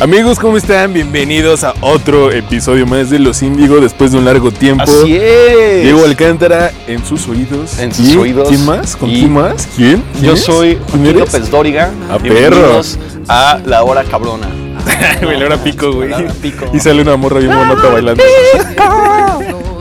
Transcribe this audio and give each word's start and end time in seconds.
Amigos, 0.00 0.38
¿cómo 0.38 0.56
están? 0.56 0.92
Bienvenidos 0.92 1.64
a 1.64 1.74
otro 1.80 2.30
episodio 2.30 2.86
más 2.86 3.10
de 3.10 3.18
Los 3.18 3.42
Índigo 3.42 3.80
después 3.80 4.12
de 4.12 4.18
un 4.18 4.24
largo 4.24 4.52
tiempo. 4.52 4.84
Así 4.84 5.16
es. 5.16 5.82
Diego 5.82 6.04
Alcántara 6.04 6.70
en 6.86 7.04
sus 7.04 7.26
oídos. 7.26 7.80
En 7.80 7.92
sus 7.92 8.06
¿Y 8.06 8.16
oídos. 8.16 8.48
¿Quién 8.48 8.64
más? 8.64 8.94
¿Con 8.94 9.10
quién 9.10 9.32
más? 9.32 9.68
¿Quién? 9.74 10.04
¿Quién 10.12 10.24
Yo 10.24 10.32
es? 10.34 10.44
soy 10.44 10.76
¿Quién 10.76 11.02
Joaquín? 11.02 11.18
López 11.18 11.50
Dóriga. 11.50 11.90
A 12.12 12.18
Bienvenidos 12.18 12.96
a 13.28 13.58
La 13.66 13.82
Hora 13.82 14.04
Cabrona. 14.04 14.48
Güey, 15.22 15.42
ahora 15.42 15.56
pico, 15.62 15.92
güey. 15.92 16.10
Pico. 16.40 16.66
Y 16.72 16.78
sale 16.78 17.02
una 17.02 17.16
morra 17.16 17.40
bien 17.40 17.52
bonita 17.52 17.88
bailando. 17.88 18.22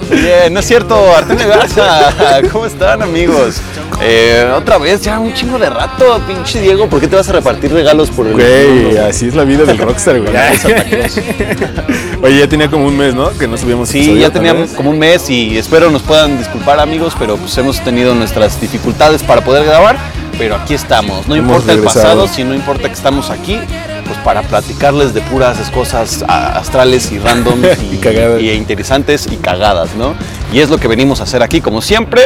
Bien, 0.10 0.54
no 0.54 0.60
es 0.60 0.66
cierto, 0.68 0.96
Artemio 1.16 1.48
Garza. 1.48 2.12
¿Cómo 2.52 2.66
están, 2.66 3.02
amigos? 3.02 3.58
Eh, 4.02 4.50
otra 4.56 4.78
vez, 4.78 5.02
ya 5.02 5.20
un 5.20 5.34
chingo 5.34 5.58
de 5.58 5.70
rato, 5.70 6.22
pinche 6.28 6.62
Diego. 6.62 6.88
¿Por 6.88 7.00
qué 7.00 7.08
te 7.08 7.16
vas 7.16 7.28
a 7.30 7.34
repartir 7.34 7.74
regalos 7.74 8.10
por 8.12 8.28
el 8.28 8.34
Güey, 8.34 8.68
mundo? 8.68 9.06
así 9.08 9.28
es 9.28 9.36
la 9.36 9.44
vida 9.44 9.66
del 9.66 9.78
rockstar, 9.78 10.20
güey. 10.22 10.34
Oye, 12.22 12.40
ya 12.40 12.48
tenía 12.48 12.70
como 12.70 12.86
un 12.88 12.96
mes, 12.98 13.16
¿no? 13.16 13.30
Que 13.38 13.48
no 13.48 13.58
subíamos 13.58 13.90
Sí, 13.90 14.18
ya 14.20 14.30
vez. 14.30 14.72
como 14.74 14.92
un 14.92 15.00
mes 15.00 15.30
y 15.30 15.58
espero 15.58 15.90
nos 15.90 16.02
puedan 16.04 16.38
disculpar 16.38 16.80
amigos, 16.80 17.14
pero 17.18 17.38
pues 17.38 17.58
hemos 17.58 17.80
tenido 17.82 18.14
nuestras 18.16 18.60
dificultades 18.62 19.24
para 19.24 19.42
poder 19.42 19.66
grabar, 19.66 19.98
pero 20.38 20.56
aquí 20.56 20.74
estamos. 20.74 21.28
No 21.28 21.36
Hemos 21.36 21.50
importa 21.58 21.74
el 21.74 21.80
pasado, 21.80 22.28
si 22.28 22.44
no 22.44 22.54
importa 22.54 22.88
que 22.88 22.94
estamos 22.94 23.30
aquí, 23.30 23.60
pues 24.08 24.20
para 24.20 24.42
platicarles 24.42 25.14
de 25.14 25.22
puras 25.22 25.58
cosas 25.72 26.24
astrales 26.28 27.12
y 27.12 27.20
random 27.20 27.62
y, 27.92 27.96
Y 27.96 27.98
cagadas. 27.98 28.42
y 28.42 28.52
interesantes 28.52 29.28
y 29.32 29.36
cagadas, 29.36 29.96
¿no? 29.96 30.16
Y 30.54 30.60
es 30.60 30.70
lo 30.70 30.78
que 30.78 30.88
venimos 30.88 31.20
a 31.20 31.24
hacer 31.24 31.44
aquí, 31.44 31.62
como 31.62 31.82
siempre. 31.82 32.24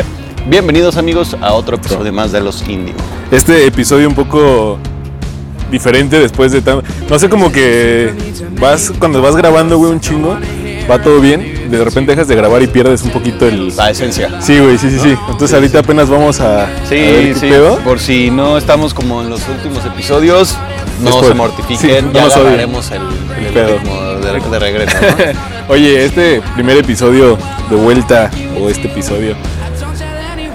Bienvenidos 0.48 0.98
amigos 0.98 1.36
a 1.42 1.54
otro 1.54 1.76
episodio 1.78 2.12
más 2.14 2.32
de 2.32 2.42
Los 2.42 2.68
Índigo. 2.68 2.98
Este 3.32 3.66
episodio 3.66 4.08
un 4.08 4.16
poco 4.16 4.78
diferente 5.70 6.20
después 6.20 6.52
de 6.52 6.62
tan... 6.62 6.82
No 7.10 7.18
sé, 7.20 7.30
como 7.30 7.52
que 7.52 8.14
vas, 8.60 8.92
cuando 9.00 9.22
vas 9.22 9.36
grabando, 9.36 9.78
güey, 9.78 9.92
un 9.92 10.00
chingo, 10.00 10.38
va 10.90 11.02
todo 11.02 11.20
bien, 11.20 11.51
de 11.78 11.84
repente 11.84 12.12
dejas 12.12 12.28
de 12.28 12.36
grabar 12.36 12.62
y 12.62 12.68
pierdes 12.68 13.02
un 13.04 13.12
poquito 13.12 13.48
el... 13.48 13.76
La 13.76 13.90
esencia. 13.92 14.42
Sí, 14.42 14.60
güey, 14.60 14.78
sí, 14.78 14.90
sí, 14.90 15.00
sí. 15.00 15.16
Entonces 15.30 15.54
ahorita 15.54 15.80
apenas 15.80 16.10
vamos 16.10 16.40
a, 16.40 16.64
a 16.64 16.66
ver 16.68 16.78
Sí, 16.84 16.96
qué 16.96 17.36
sí, 17.36 17.50
pedo. 17.50 17.78
por 17.80 18.00
si 18.00 18.30
no 18.32 18.58
estamos 18.58 18.94
como 18.94 19.22
en 19.22 19.30
los 19.30 19.42
últimos 19.48 19.84
episodios, 19.86 20.58
no 21.00 21.06
Después. 21.06 21.28
se 21.28 21.34
mortifiquen, 21.34 22.08
no 22.08 22.14
ya 22.14 22.24
nos 22.24 22.38
el, 22.92 23.02
el 23.48 23.54
pedo. 23.54 23.78
ritmo 23.80 24.02
de, 24.02 24.50
de 24.50 24.60
regreso, 24.60 24.98
¿no? 25.02 25.34
Oye, 25.74 26.06
este 26.06 26.42
primer 26.56 26.78
episodio 26.78 27.38
de 27.70 27.76
vuelta, 27.76 28.30
o 28.60 28.70
este 28.70 28.88
episodio, 28.88 29.36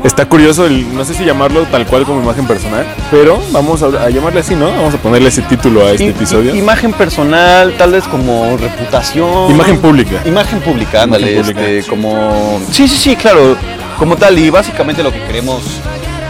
está 0.07 0.27
curioso, 0.27 0.67
el, 0.67 0.95
no 0.95 1.05
sé 1.05 1.15
si 1.15 1.25
llamarlo 1.25 1.65
tal 1.65 1.87
cual 1.87 2.05
como 2.05 2.23
imagen 2.23 2.47
personal, 2.47 2.87
pero 3.11 3.41
vamos 3.53 3.83
a, 3.83 3.87
a 3.87 4.11
llamarle 4.11 4.41
así, 4.41 4.55
¿no? 4.55 4.67
Vamos 4.71 4.95
a 4.95 4.99
ponerle 4.99 5.29
ese 5.29 5.43
título 5.43 5.85
a 5.87 5.91
este 5.93 6.05
I- 6.05 6.09
episodio. 6.09 6.55
i- 6.55 6.59
Imagen 6.59 6.93
personal, 6.93 7.75
tal 7.77 7.93
vez 7.93 8.05
como 8.05 8.57
reputación. 8.57 9.51
Imagen 9.51 9.79
pública. 9.79 10.23
Imagen 10.25 10.61
pública, 10.61 11.03
ándale, 11.03 11.33
Imagen 11.33 11.55
pública. 11.55 11.71
este, 11.71 11.91
como... 11.91 12.61
Sí, 12.71 12.87
sí, 12.89 12.97
sí, 12.97 13.17
claro, 13.17 13.57
como 13.99 14.17
tal, 14.17 14.39
y 14.39 14.51
básicamente 14.51 15.03
lo 15.03 15.13
que 15.13 15.21
queremos 15.25 15.63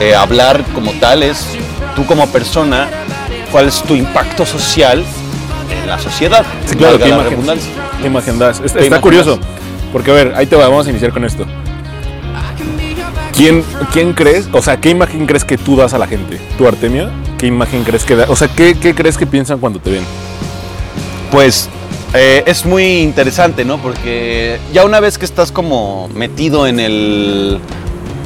eh, 0.01 0.15
hablar 0.15 0.65
como 0.75 0.93
tal 0.93 1.23
es, 1.23 1.47
tú 1.95 2.05
como 2.07 2.27
persona, 2.29 2.89
cuál 3.53 3.69
es 3.69 3.83
tu 3.83 3.95
impacto 3.95 4.47
social 4.47 5.05
en 5.71 5.87
la 5.89 5.99
sociedad. 5.99 6.45
Sí, 6.67 6.77
claro, 6.77 6.99
valga 6.99 7.05
¿qué 7.05 7.11
la 7.11 7.17
imagen, 7.45 7.61
qué 8.01 8.07
imagen 8.07 8.39
das? 8.39 8.61
Está, 8.65 8.79
¿Qué 8.79 8.85
está 8.85 9.01
curioso, 9.01 9.39
porque 9.93 10.11
a 10.11 10.15
ver, 10.15 10.33
ahí 10.37 10.47
te 10.47 10.57
va, 10.57 10.69
vamos 10.69 10.87
a 10.87 10.91
iniciar 10.91 11.13
con 11.13 11.25
esto. 11.25 11.45
¿Quién, 13.37 13.63
¿Quién 13.93 14.15
crees, 14.15 14.49
o 14.53 14.63
sea, 14.63 14.81
qué 14.81 14.89
imagen 14.91 15.27
crees 15.27 15.45
que 15.45 15.59
tú 15.59 15.77
das 15.77 15.93
a 15.93 15.99
la 15.99 16.07
gente? 16.07 16.39
¿Tu 16.57 16.67
Artemio? 16.67 17.11
¿Qué 17.39 17.47
imagen 17.47 17.85
crees 17.85 18.05
que 18.05 18.17
da? 18.17 18.27
O 18.31 18.37
sea, 18.37 18.49
¿qué, 18.49 18.75
qué 18.79 18.95
crees 18.95 19.19
que 19.19 19.27
piensan 19.27 19.59
cuando 19.59 19.79
te 19.79 19.91
ven? 19.91 20.05
Pues 21.31 21.69
eh, 22.15 22.45
es 22.47 22.65
muy 22.65 23.01
interesante, 23.01 23.65
¿no? 23.65 23.79
Porque 23.79 24.59
ya 24.73 24.85
una 24.85 25.01
vez 25.01 25.19
que 25.19 25.25
estás 25.27 25.53
como 25.53 26.09
metido 26.15 26.67
en 26.67 26.81
el. 26.81 27.59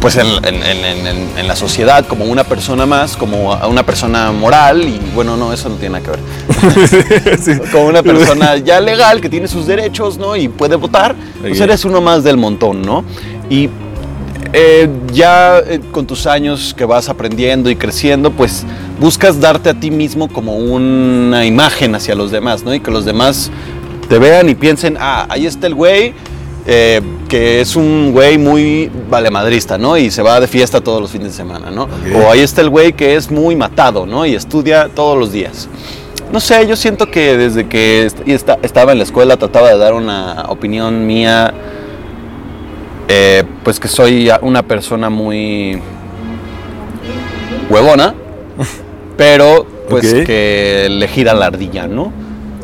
Pues 0.00 0.16
en, 0.16 0.28
en- 0.46 0.62
en- 0.62 1.06
en- 1.36 1.46
la 1.48 1.54
sociedad, 1.56 2.06
como 2.06 2.24
una 2.24 2.44
persona 2.44 2.86
más, 2.86 3.16
como 3.18 3.52
una 3.68 3.84
persona 3.84 4.32
moral, 4.32 4.82
y 4.88 4.98
bueno, 5.14 5.36
no, 5.36 5.52
eso 5.52 5.68
no 5.68 5.74
tiene 5.74 5.98
nada 6.00 6.04
que 6.04 6.10
ver. 6.12 7.38
Sí. 7.40 7.52
Como 7.72 7.86
una 7.86 8.02
persona 8.02 8.56
ya 8.58 8.80
legal 8.80 9.20
que 9.20 9.28
tiene 9.28 9.46
sus 9.48 9.66
derechos, 9.66 10.16
¿no? 10.16 10.36
Y 10.36 10.48
puede 10.48 10.76
votar, 10.76 11.14
pues 11.42 11.60
eres 11.60 11.84
uno 11.84 12.00
más 12.00 12.22
del 12.24 12.36
montón, 12.38 12.80
¿no? 12.80 13.04
Y 13.50 13.68
eh, 14.52 14.88
ya 15.12 15.58
eh, 15.60 15.80
con 15.92 16.06
tus 16.06 16.26
años 16.26 16.74
que 16.76 16.84
vas 16.84 17.08
aprendiendo 17.08 17.70
y 17.70 17.76
creciendo, 17.76 18.30
pues 18.30 18.64
buscas 18.98 19.40
darte 19.40 19.70
a 19.70 19.74
ti 19.74 19.90
mismo 19.90 20.28
como 20.28 20.56
una 20.56 21.44
imagen 21.46 21.94
hacia 21.94 22.14
los 22.14 22.30
demás, 22.30 22.64
¿no? 22.64 22.74
Y 22.74 22.80
que 22.80 22.90
los 22.90 23.04
demás 23.04 23.50
te 24.08 24.18
vean 24.18 24.48
y 24.48 24.54
piensen, 24.54 24.96
ah, 24.98 25.26
ahí 25.28 25.46
está 25.46 25.66
el 25.68 25.74
güey, 25.74 26.12
eh, 26.66 27.00
que 27.28 27.60
es 27.60 27.76
un 27.76 28.10
güey 28.12 28.36
muy 28.38 28.90
valemadrista, 29.08 29.78
¿no? 29.78 29.96
Y 29.96 30.10
se 30.10 30.20
va 30.22 30.40
de 30.40 30.48
fiesta 30.48 30.80
todos 30.80 31.00
los 31.00 31.10
fines 31.10 31.28
de 31.28 31.32
semana, 31.34 31.70
¿no? 31.70 31.88
O 32.16 32.30
ahí 32.30 32.40
está 32.40 32.60
el 32.60 32.68
güey 32.70 32.92
que 32.92 33.14
es 33.16 33.30
muy 33.30 33.54
matado, 33.56 34.04
¿no? 34.04 34.26
Y 34.26 34.34
estudia 34.34 34.88
todos 34.94 35.16
los 35.18 35.30
días. 35.32 35.68
No 36.32 36.38
sé, 36.38 36.66
yo 36.66 36.76
siento 36.76 37.10
que 37.10 37.36
desde 37.36 37.66
que 37.66 38.06
est- 38.06 38.50
estaba 38.62 38.92
en 38.92 38.98
la 38.98 39.04
escuela 39.04 39.36
trataba 39.36 39.68
de 39.70 39.78
dar 39.78 39.94
una 39.94 40.44
opinión 40.48 41.06
mía 41.06 41.52
eh, 43.12 43.42
pues 43.64 43.80
que 43.80 43.88
soy 43.88 44.30
una 44.40 44.62
persona 44.62 45.10
muy 45.10 45.80
huevona, 47.68 48.14
pero 49.16 49.66
pues 49.88 50.14
que 50.14 50.86
le 50.88 51.08
gira 51.08 51.34
la 51.34 51.46
ardilla, 51.46 51.88
¿no? 51.88 52.12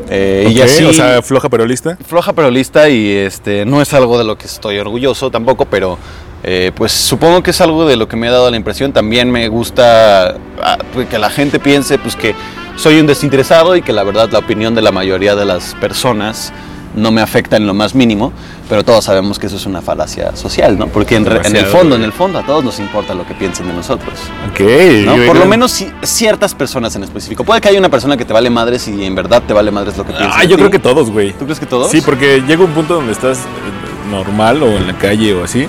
Eh, 0.09 0.49
Y 0.49 0.61
así, 0.61 0.85
O 0.85 0.93
sea, 0.93 1.21
floja 1.21 1.49
pero 1.49 1.65
lista. 1.65 1.97
floja 2.07 2.31
pero 2.31 2.49
lista 2.49 2.87
y 2.87 3.11
este, 3.11 3.65
no 3.65 3.81
es 3.81 3.93
algo 3.93 4.17
de 4.17 4.23
lo 4.23 4.37
que 4.37 4.45
estoy 4.45 4.79
orgulloso 4.79 5.29
tampoco, 5.29 5.65
pero 5.65 5.97
eh, 6.45 6.71
pues 6.73 6.93
supongo 6.93 7.43
que 7.43 7.51
es 7.51 7.59
algo 7.59 7.85
de 7.85 7.97
lo 7.97 8.07
que 8.07 8.15
me 8.15 8.29
ha 8.29 8.31
dado 8.31 8.49
la 8.49 8.55
impresión. 8.55 8.93
También 8.93 9.29
me 9.29 9.49
gusta 9.49 10.37
ah, 10.63 10.77
pues, 10.93 11.09
que 11.09 11.19
la 11.19 11.29
gente 11.29 11.59
piense 11.59 11.97
pues 11.97 12.15
que 12.15 12.33
soy 12.77 13.01
un 13.01 13.07
desinteresado 13.07 13.75
y 13.75 13.81
que 13.81 13.91
la 13.91 14.03
verdad 14.05 14.29
la 14.31 14.39
opinión 14.39 14.75
de 14.75 14.81
la 14.81 14.93
mayoría 14.93 15.35
de 15.35 15.43
las 15.43 15.75
personas 15.75 16.53
no 16.97 17.11
me 17.11 17.21
afecta 17.21 17.55
en 17.55 17.65
lo 17.65 17.73
más 17.73 17.95
mínimo, 17.95 18.33
pero 18.67 18.83
todos 18.83 19.05
sabemos 19.05 19.39
que 19.39 19.47
eso 19.47 19.55
es 19.55 19.65
una 19.65 19.81
falacia 19.81 20.35
social, 20.35 20.77
¿no? 20.77 20.87
Porque 20.87 21.15
en, 21.15 21.25
re- 21.25 21.41
en 21.45 21.55
el 21.55 21.65
fondo, 21.65 21.95
en 21.95 22.03
el 22.03 22.11
fondo 22.11 22.39
a 22.39 22.45
todos 22.45 22.63
nos 22.63 22.79
importa 22.79 23.13
lo 23.13 23.25
que 23.25 23.33
piensen 23.33 23.67
de 23.67 23.73
nosotros. 23.73 24.13
Ok. 24.51 24.59
¿no? 25.05 25.15
Por 25.25 25.35
lo 25.37 25.43
no- 25.43 25.49
menos 25.49 25.79
ci- 25.81 25.91
ciertas 26.03 26.53
personas 26.55 26.95
en 26.95 27.03
específico. 27.03 27.43
Puede 27.45 27.61
que 27.61 27.69
haya 27.69 27.79
una 27.79 27.89
persona 27.89 28.17
que 28.17 28.25
te 28.25 28.33
vale 28.33 28.49
madres 28.49 28.87
y 28.89 29.05
en 29.05 29.15
verdad 29.15 29.41
te 29.47 29.53
vale 29.53 29.71
madres 29.71 29.97
lo 29.97 30.05
que 30.05 30.11
piensa. 30.13 30.35
Ah, 30.37 30.41
de 30.41 30.47
yo 30.47 30.55
ti. 30.57 30.61
creo 30.61 30.71
que 30.71 30.79
todos, 30.79 31.09
güey. 31.09 31.31
¿Tú 31.33 31.45
crees 31.45 31.59
que 31.59 31.65
todos? 31.65 31.89
Sí, 31.89 32.01
porque 32.01 32.41
llega 32.47 32.63
un 32.63 32.71
punto 32.71 32.95
donde 32.95 33.13
estás 33.13 33.37
eh, 33.37 34.11
normal 34.11 34.61
o 34.63 34.67
en 34.75 34.87
la 34.87 34.97
calle 34.97 35.33
o 35.33 35.43
así, 35.43 35.67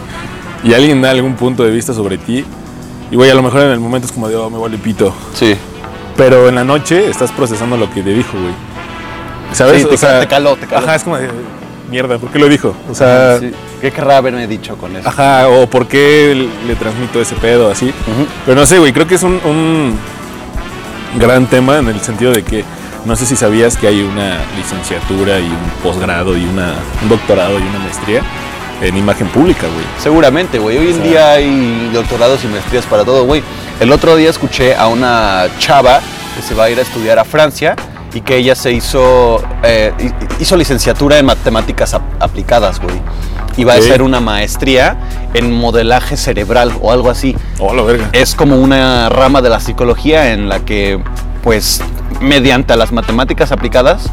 y 0.64 0.72
alguien 0.74 1.00
da 1.02 1.10
algún 1.10 1.34
punto 1.34 1.62
de 1.62 1.70
vista 1.70 1.92
sobre 1.94 2.18
ti, 2.18 2.44
y 3.10 3.16
güey, 3.16 3.30
a 3.30 3.34
lo 3.34 3.42
mejor 3.42 3.60
en 3.62 3.70
el 3.70 3.80
momento 3.80 4.06
es 4.06 4.12
como 4.12 4.28
de, 4.28 4.36
oh, 4.36 4.50
me 4.50 4.58
vale 4.58 4.76
pito. 4.78 5.14
Sí. 5.34 5.54
Pero 6.16 6.48
en 6.48 6.56
la 6.56 6.64
noche 6.64 7.08
estás 7.08 7.30
procesando 7.32 7.76
lo 7.76 7.88
que 7.92 8.02
te 8.02 8.12
dijo, 8.14 8.32
güey. 8.32 8.52
¿Sabes? 9.52 9.82
Sí, 9.82 9.88
te 9.88 9.96
ca- 9.98 10.20
te 10.20 10.26
caló, 10.26 10.56
te 10.56 10.66
caló. 10.66 10.84
Ajá, 10.86 10.94
es 10.96 11.02
como 11.04 11.16
de, 11.16 11.28
mierda, 11.90 12.18
¿por 12.18 12.30
qué 12.30 12.38
lo 12.38 12.48
dijo? 12.48 12.74
O 12.90 12.94
sea, 12.94 13.38
Sí. 13.38 13.52
¿Qué 13.80 13.92
querrá 13.92 14.16
haberme 14.16 14.46
dicho 14.48 14.76
con 14.76 14.94
eso? 14.96 15.08
ajá, 15.08 15.48
o 15.48 15.68
por 15.68 15.86
qué 15.86 16.48
le 16.66 16.74
transmito 16.74 17.20
ese 17.20 17.36
pedo, 17.36 17.70
así. 17.70 17.92
Pero 18.44 18.60
no 18.60 18.66
sé, 18.66 18.78
güey, 18.78 18.92
creo 18.92 19.06
que 19.06 19.14
es 19.14 19.22
un, 19.22 19.40
un 19.44 19.96
gran 21.18 21.46
tema 21.46 21.78
en 21.78 21.88
el 21.88 22.00
sentido 22.00 22.32
de 22.32 22.42
que 22.42 22.64
no 23.04 23.16
sé 23.16 23.24
si 23.26 23.36
sabías 23.36 23.76
que 23.76 23.86
hay 23.86 24.02
una 24.02 24.38
licenciatura 24.56 25.38
y 25.38 25.44
un 25.44 25.56
posgrado 25.82 26.36
y 26.36 26.44
una, 26.44 26.74
un 27.02 27.08
doctorado 27.08 27.58
y 27.58 27.62
una 27.62 27.78
maestría 27.78 28.22
en 28.82 28.96
imagen 28.96 29.28
pública, 29.28 29.62
güey. 29.62 29.84
Seguramente, 30.02 30.58
güey. 30.58 30.76
Hoy 30.78 30.88
en 30.88 30.94
sea- 30.96 31.04
día 31.04 31.30
hay 31.32 31.90
doctorados 31.92 32.44
y 32.44 32.48
maestrías 32.48 32.84
para 32.86 33.04
todo, 33.04 33.24
güey. 33.24 33.42
El 33.80 33.92
otro 33.92 34.16
día 34.16 34.28
escuché 34.30 34.74
a 34.74 34.88
una 34.88 35.46
chava 35.58 36.00
que 36.36 36.42
se 36.42 36.54
va 36.54 36.64
a 36.64 36.70
ir 36.70 36.78
a 36.78 36.82
estudiar 36.82 37.18
a 37.18 37.24
Francia 37.24 37.74
y 38.14 38.20
que 38.22 38.36
ella 38.36 38.54
se 38.54 38.72
hizo, 38.72 39.42
eh, 39.62 39.92
hi- 39.98 40.12
hizo 40.40 40.56
licenciatura 40.56 41.18
en 41.18 41.26
matemáticas 41.26 41.94
ap- 41.94 42.02
aplicadas, 42.20 42.80
güey. 42.80 42.96
Iba 43.56 43.72
Ok. 43.74 43.80
a 43.80 43.84
hacer 43.84 44.02
una 44.02 44.20
maestría 44.20 44.96
en 45.34 45.52
modelaje 45.52 46.16
cerebral 46.16 46.72
o 46.80 46.92
algo 46.92 47.10
así. 47.10 47.36
Oh, 47.58 47.74
la 47.74 47.82
verga. 47.82 48.08
es 48.12 48.34
como 48.34 48.56
una 48.56 49.08
rama 49.08 49.42
de 49.42 49.48
la 49.50 49.60
psicología 49.60 50.32
en 50.32 50.48
la 50.48 50.60
que, 50.60 51.02
pues, 51.42 51.80
mediante 52.20 52.76
las 52.76 52.92
matemáticas 52.92 53.50
aplicadas, 53.52 54.08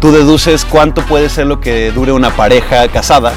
tú 0.00 0.12
deduces 0.12 0.64
cuánto 0.64 1.02
puede 1.02 1.28
ser 1.28 1.46
lo 1.46 1.60
que 1.60 1.90
dure 1.92 2.12
una 2.12 2.30
pareja 2.30 2.88
casada 2.88 3.32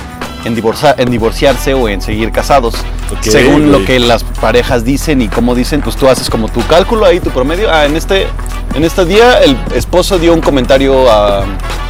en, 0.46 0.56
divorcia- 0.56 0.96
en 0.98 1.12
divorciarse 1.12 1.74
o 1.74 1.90
en 1.90 2.02
seguir 2.02 2.32
casados. 2.32 2.74
Ok, 3.12 3.24
Según 3.24 3.72
lo 3.72 3.84
que 3.86 4.00
las 4.00 4.24
parejas 4.24 4.84
dicen 4.86 5.22
y 5.22 5.28
cómo 5.28 5.56
dicen, 5.56 5.82
pues 5.82 5.96
tú 5.98 6.08
haces 6.08 6.30
como 6.30 6.48
tu 6.48 6.66
cálculo 6.68 7.06
ahí, 7.06 7.20
tu 7.20 7.30
promedio. 7.32 7.70
Ah, 7.72 7.86
en 7.86 7.96
este, 7.98 8.28
en 8.76 8.84
este 8.84 9.06
día 9.06 9.40
el 9.44 9.58
esposo 9.74 10.18
dio 10.20 10.34
un 10.34 10.42
comentario 10.42 11.06
ah, 11.12 11.44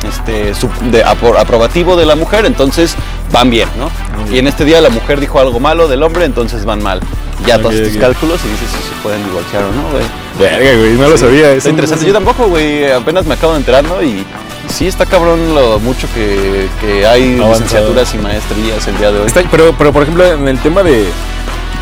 este, 0.08 0.54
de, 0.92 1.06
apro- 1.06 1.38
aprobativo 1.38 1.96
de 1.96 2.06
la 2.06 2.16
mujer, 2.16 2.46
entonces 2.46 2.96
van 3.32 3.50
bien, 3.50 3.68
¿no? 3.78 3.90
Y 4.34 4.40
en 4.40 4.48
este 4.48 4.66
día 4.66 4.82
la 4.82 4.90
mujer 4.90 5.20
dijo 5.20 5.40
algo 5.40 5.60
malo 5.60 5.88
del 5.88 6.04
hombre, 6.04 6.26
entonces 6.26 6.66
van 6.66 6.82
mal. 6.82 7.00
Ya 7.46 7.56
Ok, 7.56 7.62
todos 7.64 7.76
tus 7.84 7.98
cálculos 7.98 8.40
y 8.46 8.50
dices 8.50 8.68
si 8.70 8.90
se 8.90 9.02
pueden 9.02 9.24
divorciar 9.24 9.64
o 9.64 9.72
no, 9.72 9.90
güey. 9.92 10.04
Verga, 10.38 10.78
güey, 10.78 10.94
no 10.94 11.08
lo 11.10 11.18
sabía. 11.18 11.52
Está 11.54 11.70
interesante. 11.70 12.06
Yo 12.06 12.12
tampoco, 12.14 12.48
güey, 12.48 12.92
apenas 12.92 13.26
me 13.26 13.34
acabo 13.36 13.54
de 13.54 13.60
enterar, 13.60 13.84
¿no? 13.84 14.02
Y 14.04 14.26
Sí, 14.68 14.88
está 14.88 15.06
cabrón 15.08 15.56
lo 15.56 15.80
mucho 15.80 16.08
que, 16.14 16.68
que 16.80 17.08
hay 17.08 17.38
Avanzado. 17.40 17.54
licenciaturas 17.54 18.14
y 18.14 18.18
maestrías 18.20 18.88
el 18.88 18.98
día 19.00 19.12
de 19.12 19.20
hoy. 19.22 19.28
Está- 19.28 19.42
pero, 19.50 19.74
pero, 19.78 19.92
por 19.92 20.04
ejemplo, 20.04 20.24
en 20.26 20.48
el 20.48 20.60
tema 20.60 20.84
de. 20.84 21.08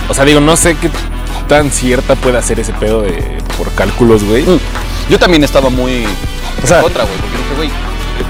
O 0.08 0.14
sea, 0.14 0.24
digo, 0.24 0.40
no 0.40 0.56
sé 0.56 0.76
qué 0.78 0.90
tan 1.48 1.72
cierta 1.72 2.16
puede 2.16 2.42
ser 2.44 2.60
ese 2.60 2.74
pedo 2.74 3.02
de 3.02 3.24
por 3.58 3.72
cálculos, 3.74 4.24
güey. 4.24 4.44
Mm. 4.44 4.60
Yo 5.10 5.20
también 5.20 5.44
estaba 5.44 5.70
muy 5.70 6.06
O 6.64 6.68
sea- 6.68 6.78
en 6.78 6.84
contra, 6.84 7.04
güey, 7.04 7.16
porque 7.18 7.38
dije, 7.38 7.56
güey, 7.56 7.70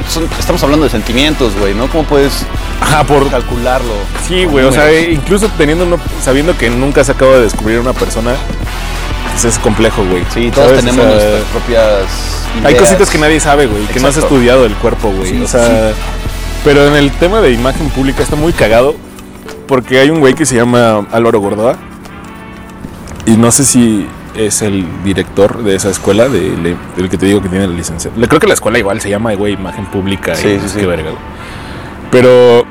son- 0.10 0.30
estamos 0.40 0.62
hablando 0.64 0.86
de 0.86 0.92
sentimientos, 0.92 1.54
güey, 1.60 1.74
¿no? 1.74 1.88
¿Cómo 1.88 2.04
puedes 2.04 2.46
Ajá, 2.81 3.04
por. 3.04 3.30
calcularlo? 3.30 3.94
Sí, 4.28 4.46
güey. 4.46 4.66
O 4.66 4.72
sea, 4.72 4.92
incluso 5.02 5.50
teniendo 5.58 5.86
uno, 5.86 5.98
sabiendo 6.24 6.58
que 6.58 6.69
nunca 6.69 7.04
se 7.04 7.12
acaba 7.14 7.34
de 7.36 7.42
descubrir 7.44 7.80
una 7.80 7.94
persona, 7.94 8.36
pues 9.31 9.46
es 9.46 9.60
complejo, 9.60 10.04
güey. 10.06 10.24
Sí, 10.34 10.52
todos 10.52 10.68
¿Sabes? 10.69 10.84
O 10.84 10.86
tenemos 10.88 11.06
sea, 11.06 11.14
nuestras 11.16 11.44
propias 11.52 11.84
Hay 12.64 12.72
ideas. 12.74 12.80
cositas 12.81 13.10
que 13.10 13.18
nadie 13.18 13.40
sabe, 13.40 13.66
güey, 13.68 13.86
que 13.88 14.00
no 14.00 14.08
has 14.08 14.18
estudiado 14.18 14.66
el 14.66 14.74
cuerpo, 14.75 15.10
güey. 15.12 15.30
Sí, 15.31 15.42
o 15.44 15.48
sea, 15.48 15.92
pero 16.64 16.86
en 16.88 16.96
el 16.96 17.12
tema 17.12 17.40
de 17.42 17.52
imagen 17.52 17.90
pública 17.90 18.22
está 18.24 18.36
muy 18.36 18.54
cagado 18.54 18.96
porque 19.68 20.00
hay 20.00 20.10
un 20.10 20.19
güey 20.19 20.34
que 20.34 20.46
se 20.46 20.56
llama 20.56 21.06
Álvaro 21.12 21.40
Gordoa 21.40 21.78
y 23.27 23.38
no 23.38 23.51
sé 23.51 23.63
si 23.65 24.07
es 24.35 24.62
el 24.63 24.85
director 25.03 25.63
de 25.63 25.75
esa 25.75 25.89
escuela, 25.89 26.27
de, 26.29 26.57
le- 26.57 26.75
del 26.95 27.09
que 27.09 27.18
te 27.18 27.25
digo 27.27 27.41
que 27.41 27.50
tiene 27.50 27.68
la 27.68 27.74
licencia. 27.75 28.09
Le 28.15 28.27
creo 28.27 28.39
que 28.39 28.47
la 28.47 28.53
escuela 28.56 28.79
igual 28.79 29.00
se 29.01 29.09
llama, 29.09 29.33
güey, 29.35 29.53
imagen 29.53 29.85
pública. 29.85 30.35
Sí, 30.35 30.47
y 30.47 30.59
sí, 30.59 30.69
sí. 30.69 30.79
qué 30.79 30.85
verga, 30.88 31.12
güey. 31.12 31.21
Pero 32.12 32.65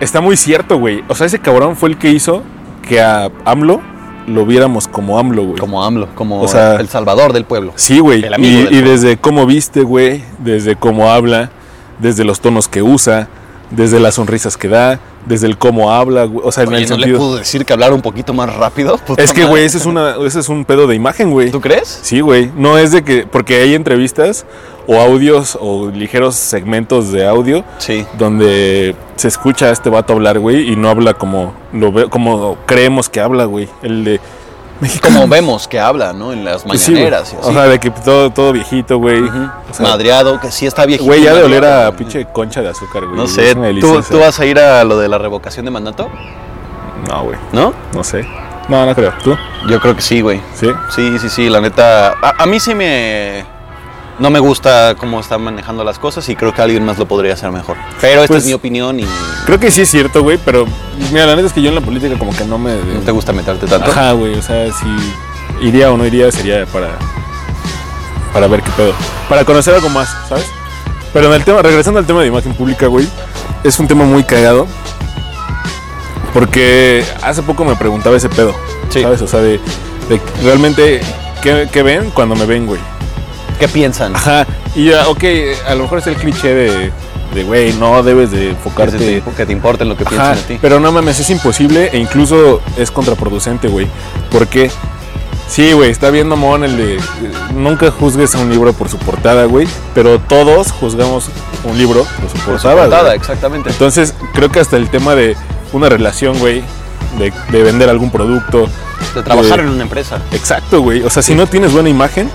está 0.00 0.20
muy 0.20 0.36
cierto, 0.36 0.78
güey. 0.78 1.02
O 1.08 1.14
sea, 1.14 1.26
ese 1.26 1.38
cabrón 1.38 1.76
fue 1.76 1.88
el 1.90 1.96
que 1.98 2.10
hizo 2.10 2.42
que 2.86 3.00
a 3.00 3.30
AMLO 3.44 3.80
lo 4.26 4.46
viéramos 4.46 4.86
como 4.88 5.18
AMLO, 5.18 5.42
güey. 5.44 5.58
Como 5.58 5.84
AMLO, 5.84 6.08
como 6.14 6.40
O 6.40 6.48
sea- 6.48 6.76
el 6.76 6.88
salvador 6.88 7.32
del 7.32 7.44
pueblo. 7.44 7.72
Sí, 7.76 7.98
güey. 8.00 8.24
Y, 8.38 8.44
y 8.76 8.80
desde 8.82 9.16
cómo 9.16 9.46
viste, 9.46 9.82
güey, 9.82 10.22
desde 10.38 10.76
cómo 10.76 11.10
habla, 11.10 11.50
desde 11.98 12.24
los 12.24 12.40
tonos 12.40 12.68
que 12.68 12.82
usa, 12.82 13.28
desde 13.74 13.98
las 14.00 14.14
sonrisas 14.14 14.56
que 14.56 14.68
da, 14.68 15.00
desde 15.26 15.46
el 15.46 15.56
cómo 15.58 15.90
habla, 15.92 16.24
güey. 16.24 16.46
O 16.46 16.52
sea, 16.52 16.64
en 16.64 16.70
Oye, 16.70 16.82
el 16.84 16.88
¿no 16.88 16.96
le 16.96 17.02
sentido. 17.02 17.18
pudo 17.18 17.36
decir 17.36 17.64
que 17.64 17.72
hablara 17.72 17.94
un 17.94 18.02
poquito 18.02 18.32
más 18.34 18.54
rápido? 18.54 18.98
Puta 18.98 19.22
Es 19.24 19.32
que, 19.32 19.44
güey, 19.44 19.64
ese 19.64 19.78
es 19.78 19.86
una, 19.86 20.16
ese 20.24 20.40
es 20.40 20.48
un 20.48 20.64
pedo 20.64 20.86
de 20.86 20.94
imagen, 20.94 21.30
güey. 21.30 21.50
¿Tú 21.50 21.60
crees? 21.60 22.00
Sí, 22.02 22.20
güey. 22.20 22.50
No 22.56 22.78
es 22.78 22.92
de 22.92 23.02
que. 23.02 23.26
Porque 23.26 23.56
hay 23.62 23.74
entrevistas 23.74 24.44
o 24.86 25.00
audios 25.00 25.56
o 25.60 25.88
ligeros 25.90 26.34
segmentos 26.34 27.12
de 27.12 27.26
audio 27.26 27.64
Sí. 27.78 28.04
donde 28.18 28.96
se 29.16 29.28
escucha 29.28 29.66
a 29.66 29.70
este 29.70 29.90
vato 29.90 30.12
hablar, 30.12 30.38
güey, 30.40 30.70
y 30.72 30.76
no 30.76 30.88
habla 30.88 31.14
como 31.14 31.54
lo 31.72 31.92
ve, 31.92 32.08
como 32.08 32.56
creemos 32.66 33.08
que 33.08 33.20
habla, 33.20 33.44
güey. 33.44 33.68
El 33.82 34.02
de 34.04 34.20
Como 35.02 35.28
vemos 35.28 35.68
que 35.68 35.78
habla, 35.78 36.12
¿no? 36.12 36.32
En 36.32 36.44
las 36.44 36.62
sí, 36.62 36.68
mañaneras 36.68 37.32
y 37.32 37.36
así. 37.36 37.48
O 37.48 37.52
sea, 37.52 37.64
de 37.64 37.78
que 37.78 37.90
todo, 37.90 38.30
todo 38.30 38.52
viejito, 38.52 38.98
güey. 38.98 39.22
O 39.22 39.74
sea, 39.74 39.86
Madreado, 39.86 40.40
que 40.40 40.50
sí 40.50 40.66
está 40.66 40.86
viejito. 40.86 41.06
Güey, 41.06 41.22
ya 41.22 41.34
de 41.34 41.42
oler 41.44 41.64
a 41.64 41.92
pinche 41.92 42.26
concha 42.26 42.62
de 42.62 42.68
azúcar, 42.68 43.04
güey. 43.04 43.16
No 43.16 43.26
sé, 43.26 43.54
¿tú. 43.80 44.02
¿tú 44.02 44.18
vas 44.18 44.38
a 44.40 44.46
ir 44.46 44.58
a 44.58 44.84
lo 44.84 44.98
de 44.98 45.08
la 45.08 45.18
revocación 45.18 45.64
de 45.64 45.70
mandato? 45.70 46.08
No, 47.08 47.24
güey. 47.24 47.36
¿No? 47.52 47.72
No 47.94 48.04
sé. 48.04 48.26
No, 48.68 48.86
no 48.86 48.94
creo. 48.94 49.12
¿Tú? 49.22 49.36
Yo 49.68 49.80
creo 49.80 49.96
que 49.96 50.02
sí, 50.02 50.20
güey. 50.20 50.40
¿Sí? 50.54 50.68
Sí, 50.90 51.18
sí, 51.18 51.28
sí, 51.28 51.48
la 51.48 51.60
neta. 51.60 52.14
A, 52.22 52.42
a 52.42 52.46
mí 52.46 52.60
sí 52.60 52.74
me. 52.74 53.44
No 54.18 54.30
me 54.30 54.38
gusta 54.38 54.94
cómo 54.98 55.18
están 55.20 55.42
manejando 55.42 55.84
las 55.84 55.98
cosas 55.98 56.28
y 56.28 56.36
creo 56.36 56.52
que 56.54 56.62
alguien 56.62 56.84
más 56.84 56.98
lo 56.98 57.06
podría 57.06 57.34
hacer 57.34 57.50
mejor. 57.50 57.76
Pero 58.00 58.20
esta 58.22 58.28
Pues- 58.34 58.42
es 58.44 58.46
mi 58.46 58.52
opinión 58.54 59.00
y 59.00 59.06
Creo 59.46 59.58
que 59.58 59.70
sí 59.72 59.80
es 59.80 59.90
cierto, 59.90 60.22
güey, 60.22 60.38
pero 60.44 60.66
mira, 61.10 61.26
la 61.26 61.34
neta 61.34 61.48
es 61.48 61.52
que 61.52 61.62
yo 61.62 61.70
en 61.70 61.74
la 61.74 61.80
política 61.80 62.16
como 62.18 62.34
que 62.36 62.44
no 62.44 62.58
me... 62.58 62.76
no 62.76 63.00
te 63.00 63.10
gusta 63.10 63.32
meterte 63.32 63.66
tanto. 63.66 63.90
Ajá, 63.90 64.12
güey, 64.12 64.34
o 64.34 64.42
sea, 64.42 64.66
si 64.72 65.66
iría 65.66 65.90
o 65.90 65.96
no 65.96 66.06
iría 66.06 66.30
sería 66.30 66.64
para... 66.66 66.90
Para 68.32 68.46
ver 68.46 68.62
qué 68.62 68.70
pedo. 68.76 68.92
Para 69.28 69.44
conocer 69.44 69.74
algo 69.74 69.88
más, 69.88 70.08
¿sabes? 70.28 70.46
Pero 71.12 71.26
en 71.26 71.32
el 71.34 71.44
tema, 71.44 71.60
regresando 71.62 71.98
al 71.98 72.06
tema 72.06 72.20
de 72.22 72.28
imagen 72.28 72.54
pública, 72.54 72.86
güey, 72.86 73.08
es 73.64 73.78
un 73.80 73.88
tema 73.88 74.04
muy 74.04 74.22
cagado. 74.24 74.66
Porque 76.32 77.04
hace 77.22 77.42
poco 77.42 77.64
me 77.64 77.76
preguntaba 77.76 78.16
ese 78.16 78.28
pedo, 78.28 78.54
Sí. 78.90 79.02
¿sabes? 79.02 79.20
O 79.22 79.26
sea, 79.26 79.40
de, 79.40 79.60
de 80.08 80.20
realmente, 80.42 81.00
¿qué, 81.42 81.68
qué 81.70 81.82
ven 81.82 82.10
cuando 82.10 82.34
me 82.36 82.46
ven, 82.46 82.66
güey? 82.66 82.80
¿Qué 83.62 83.68
piensan? 83.68 84.16
Ajá, 84.16 84.44
y 84.74 84.86
ya, 84.86 85.06
ok, 85.08 85.22
a 85.68 85.74
lo 85.76 85.84
mejor 85.84 85.98
es 86.00 86.08
el 86.08 86.16
cliché 86.16 86.52
de, 86.52 86.90
de, 87.32 87.44
güey, 87.44 87.72
no 87.74 88.02
debes 88.02 88.32
de 88.32 88.50
enfocarte... 88.50 88.98
se 88.98 89.20
te, 89.20 89.30
que 89.36 89.46
te 89.46 89.52
importe 89.52 89.84
lo 89.84 89.96
que 89.96 90.02
Ajá, 90.02 90.10
piensan 90.10 90.34
de 90.34 90.42
ti. 90.42 90.58
pero 90.60 90.80
no 90.80 90.90
mames, 90.90 91.20
es 91.20 91.30
imposible 91.30 91.88
e 91.92 91.98
incluso 91.98 92.60
es 92.76 92.90
contraproducente, 92.90 93.68
güey. 93.68 93.86
Porque, 94.32 94.68
sí, 95.48 95.74
güey, 95.74 95.92
está 95.92 96.10
bien 96.10 96.26
mamón 96.26 96.64
el 96.64 96.76
de... 96.76 96.96
eh, 96.96 97.00
Nunca 97.54 97.92
juzgues 97.92 98.34
a 98.34 98.38
un 98.40 98.50
libro 98.50 98.72
por 98.72 98.88
su 98.88 98.96
portada, 98.98 99.44
güey, 99.44 99.68
pero 99.94 100.18
todos 100.18 100.72
juzgamos 100.72 101.28
un 101.62 101.78
libro 101.78 102.02
por 102.02 102.28
su 102.28 102.32
Por 102.38 102.58
su 102.58 102.62
portada, 102.64 102.74
portada, 102.82 103.14
exactamente. 103.14 103.70
Entonces, 103.70 104.12
creo 104.34 104.50
que 104.50 104.58
hasta 104.58 104.76
el 104.76 104.90
tema 104.90 105.14
de 105.14 105.36
una 105.72 105.88
relación, 105.88 106.36
güey, 106.40 106.64
de, 107.16 107.32
de 107.52 107.62
vender 107.62 107.88
algún 107.88 108.10
producto... 108.10 108.68
De 109.14 109.22
trabajar 109.22 109.60
eh, 109.60 109.62
en 109.62 109.68
una 109.68 109.84
empresa. 109.84 110.18
Exacto, 110.32 110.80
güey. 110.80 111.02
O 111.04 111.10
sea, 111.10 111.22
si 111.22 111.36
no 111.36 111.46
tienes 111.46 111.72
buena 111.72 111.88
imagen, 111.90 112.28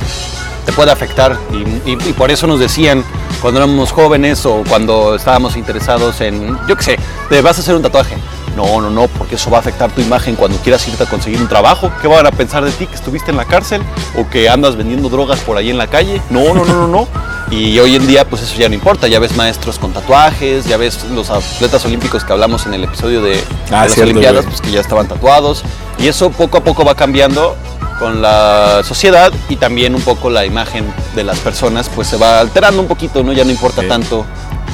te 0.67 0.73
puede 0.73 0.91
afectar 0.91 1.35
y, 1.51 1.89
y- 1.91 1.97
y 2.09 2.13
por 2.13 2.29
eso 2.29 2.45
nos 2.45 2.59
decían 2.59 3.03
cuando 3.41 3.59
éramos 3.61 3.91
jóvenes 3.91 4.45
o 4.45 4.63
cuando 4.69 5.15
estábamos 5.15 5.55
interesados 5.57 6.21
en, 6.21 6.55
yo 6.67 6.75
qué 6.75 6.83
sé, 6.83 6.99
te 7.29 7.41
vas 7.41 7.57
a 7.57 7.61
hacer 7.61 7.73
un 7.75 7.81
tatuaje. 7.81 8.15
No, 8.55 8.81
no, 8.81 8.89
no, 8.89 9.07
porque 9.07 9.35
eso 9.35 9.51
va 9.51 9.57
a 9.57 9.59
afectar 9.59 9.91
tu 9.91 10.01
imagen 10.01 10.35
cuando 10.35 10.57
quieras 10.57 10.87
irte 10.87 11.03
a 11.03 11.05
conseguir 11.05 11.39
un 11.39 11.47
trabajo. 11.47 11.91
¿Qué 12.01 12.07
van 12.07 12.25
a 12.25 12.31
pensar 12.31 12.65
de 12.65 12.71
ti? 12.71 12.87
¿Que 12.87 12.95
estuviste 12.95 13.29
en 13.29 13.37
la 13.37 13.45
cárcel? 13.45 13.83
¿O 14.17 14.27
que 14.31 14.49
andas 14.49 14.75
vendiendo 14.75 15.09
drogas 15.09 15.39
por 15.41 15.57
ahí 15.57 15.69
en 15.69 15.77
la 15.77 15.85
calle? 15.85 16.19
No, 16.31 16.55
no, 16.55 16.65
no, 16.65 16.73
no, 16.73 16.87
no. 16.87 17.07
Y 17.51 17.77
hoy 17.79 17.95
en 17.95 18.05
día, 18.07 18.27
pues 18.27 18.41
eso 18.41 18.57
ya 18.57 18.67
no 18.67 18.73
importa. 18.75 19.07
Ya 19.07 19.19
ves 19.19 19.35
maestros 19.37 19.77
con 19.79 19.93
tatuajes, 19.93 20.65
ya 20.65 20.75
ves 20.75 21.05
los 21.13 21.29
atletas 21.29 21.85
olímpicos 21.85 22.23
que 22.25 22.33
hablamos 22.33 22.65
en 22.65 22.73
el 22.73 22.83
episodio 22.83 23.21
de, 23.21 23.41
Ah, 23.71 23.83
de 23.83 23.85
las 23.85 23.93
cierto, 23.93 24.09
Olimpiadas, 24.09 24.41
güey. 24.45 24.49
pues 24.57 24.61
que 24.61 24.71
ya 24.71 24.81
estaban 24.81 25.07
tatuados. 25.07 25.63
Y 25.99 26.07
eso 26.07 26.29
poco 26.31 26.57
a 26.57 26.61
poco 26.63 26.83
va 26.83 26.95
cambiando 26.95 27.55
con 27.99 28.21
la 28.21 28.81
sociedad 28.83 29.31
y 29.49 29.55
también 29.55 29.95
un 29.95 30.01
poco 30.01 30.29
la 30.29 30.45
imagen 30.45 30.85
de 31.15 31.23
las 31.23 31.39
personas, 31.39 31.89
pues 31.93 32.07
se 32.07 32.17
va 32.17 32.39
alterando 32.39 32.81
un 32.81 32.87
poquito, 32.87 33.23
¿no? 33.23 33.33
Ya 33.33 33.43
no 33.43 33.51
importa 33.51 33.81
tanto, 33.87 34.25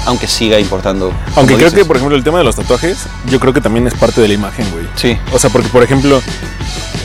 aunque 0.06 0.28
siga 0.28 0.60
importando. 0.60 1.12
aunque 1.36 1.56
creo 1.56 1.70
dices. 1.70 1.74
que, 1.84 1.86
por 1.86 1.96
ejemplo, 1.98 2.18
el 2.18 2.24
tema 2.24 2.38
de 2.40 2.44
los 2.44 2.56
tatuajes, 2.56 3.06
yo 3.30 3.40
creo 3.40 3.54
que 3.54 3.62
también 3.62 3.88
es 3.88 3.94
parte 3.94 4.20
de 4.22 4.28
la 4.28 4.34
imagen, 4.34 4.70
güey. 4.72 4.86
Sí, 4.96 5.18
O 5.32 5.40
sea, 5.40 5.50
porque 5.50 5.70
por 5.70 5.84
ejemplo, 5.84 6.22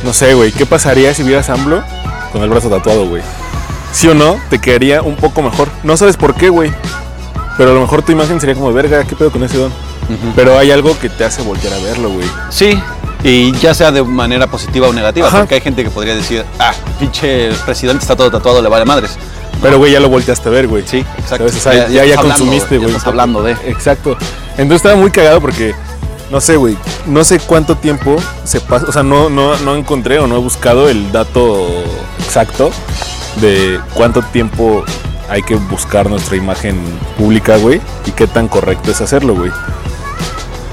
no 0.05 0.13
sé, 0.13 0.35
güey, 0.35 0.53
¿qué 0.53 0.67
pasaría 0.67 1.15
si 1.15 1.23
vieras 1.23 1.49
a 1.51 1.55
AMLO 1.55 1.83
con 2.33 2.43
el 2.43 2.49
brazo 2.51 2.69
tatuado, 2.69 3.07
güey? 3.09 3.23
¿Sí 3.93 4.09
o 4.09 4.15
no? 4.15 4.39
Te 4.51 4.59
quedaría 4.59 5.03
un 5.03 5.17
poco 5.17 5.41
mejor. 5.43 5.69
No 5.83 5.97
sabes 5.97 6.17
por 6.17 6.35
qué, 6.35 6.49
güey. 6.51 6.71
Pero 7.57 7.71
a 7.71 7.75
lo 7.75 7.81
mejor 7.81 8.03
tu 8.03 8.13
imagen 8.13 8.39
sería 8.41 8.55
como, 8.55 8.73
verga, 8.73 9.03
¿qué 9.05 9.17
pedo 9.17 9.31
con 9.33 9.43
ese 9.43 9.57
don? 9.57 9.69
Ujú. 9.71 10.33
Pero 10.37 10.59
hay 10.59 10.71
algo 10.71 10.97
que 10.99 11.09
te 11.09 11.25
hace 11.25 11.43
voltear 11.43 11.73
a 11.75 11.79
verlo, 11.79 12.11
güey. 12.11 12.27
sí. 12.51 12.81
Y 13.25 13.53
ya 13.59 13.75
sea 13.75 13.91
de 13.91 14.03
manera 14.03 14.47
positiva 14.47 14.89
o 14.89 14.93
negativa, 14.93 15.27
Ajá. 15.27 15.39
porque 15.39 15.57
hay 15.57 15.61
gente 15.61 15.83
que 15.83 15.91
podría 15.91 16.15
decir, 16.15 16.45
ah, 16.59 16.73
pinche 17.01 17.51
presidente 17.65 18.03
está 18.03 18.15
todo 18.15 18.31
tatuado, 18.31 18.63
le 18.63 18.69
vale 18.69 18.85
madres. 18.85 19.19
Pero, 19.61 19.79
güey, 19.79 19.93
ya 19.93 20.01
lo 20.01 20.09
volteaste 20.09 20.49
a 20.49 20.53
ver, 20.53 20.69
güey. 20.69 20.85
Sí, 20.87 20.99
exacto. 20.99 21.49
¿Sabes? 21.49 21.57
O 21.57 21.61
sea, 21.61 21.73
ya, 21.75 21.89
ya, 21.89 22.03
estás 22.05 22.19
hablando, 22.19 22.39
consumiste, 22.39 22.75
ya 22.77 22.81
güey. 22.81 22.91
Estás 22.91 23.09
hablando 23.09 23.43
de. 23.43 23.53
Exacto. 23.67 24.17
Entonces 24.53 24.77
estaba 24.77 24.97
muy 24.97 25.11
cagado 25.11 25.41
porque, 25.41 25.75
no 26.31 26.41
sé, 26.41 26.57
güey, 26.57 26.77
no 27.07 27.25
sé 27.25 27.41
cuánto 27.41 27.77
tiempo 27.77 28.17
se 28.45 28.61
pasa, 28.61 28.87
o 28.89 28.93
sea, 28.93 29.03
no, 29.03 29.29
no, 29.31 29.57
no 29.59 29.75
encontré 29.75 30.21
o 30.21 30.27
no 30.27 30.37
he 30.37 30.41
buscado 30.41 30.89
el 30.89 31.11
dato 31.11 31.67
exacto 32.21 32.71
de 33.41 33.81
cuánto 33.95 34.23
tiempo 34.23 34.85
hay 35.29 35.43
que 35.43 35.57
buscar 35.57 36.09
nuestra 36.09 36.37
imagen 36.37 36.81
pública, 37.17 37.57
güey, 37.57 37.81
y 38.07 38.13
qué 38.13 38.27
tan 38.27 38.49
correcto 38.49 38.91
es 38.91 39.01
hacerlo, 39.01 39.35
güey. 39.35 39.51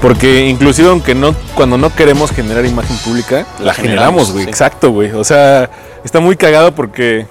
Porque 0.06 0.46
inclusive 0.46 0.88
aunque 0.88 1.16
no, 1.16 1.34
cuando 1.56 1.76
no 1.76 1.92
queremos 1.92 2.30
generar 2.30 2.64
imagen 2.64 2.96
pública, 2.98 3.44
la, 3.58 3.64
La 3.64 3.74
generamos, 3.74 4.30
güey. 4.30 4.44
sí. 4.44 4.48
Exacto, 4.48 4.92
güey. 4.92 5.10
O 5.10 5.24
sea, 5.24 5.68
está 6.04 6.20
muy 6.20 6.36
cagado 6.36 6.72
porque, 6.76 7.26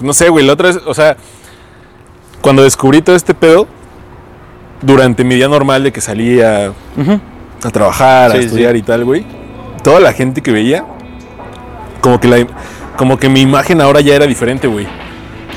no 0.00 0.12
sé, 0.12 0.28
güey, 0.28 0.44
la 0.44 0.52
otra 0.52 0.68
vez, 0.68 0.80
o 0.84 0.92
sea, 0.92 1.16
cuando 2.42 2.62
descubrí 2.62 3.00
todo 3.00 3.16
este 3.16 3.32
pedo, 3.32 3.66
durante 4.82 5.24
mi 5.24 5.34
día 5.34 5.48
normal 5.48 5.82
de 5.82 5.92
que 5.92 6.02
salía 6.02 6.74
a 7.64 7.70
trabajar, 7.70 8.32
a 8.32 8.36
estudiar 8.36 8.74
sí. 8.74 8.80
y 8.80 8.82
tal, 8.82 9.06
güey, 9.06 9.24
toda 9.82 9.98
la 9.98 10.12
gente 10.12 10.42
que 10.42 10.52
veía, 10.52 10.84
como 12.02 12.20
que 12.20 12.28
la, 12.28 12.46
como 12.98 13.18
que 13.18 13.30
mi 13.30 13.40
imagen 13.40 13.80
ahora 13.80 14.02
ya 14.02 14.14
era 14.14 14.26
diferente, 14.26 14.66
güey. 14.66 14.86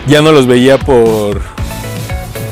Ya 0.07 0.21
no 0.21 0.31
los 0.31 0.47
veía 0.47 0.77
por 0.77 1.41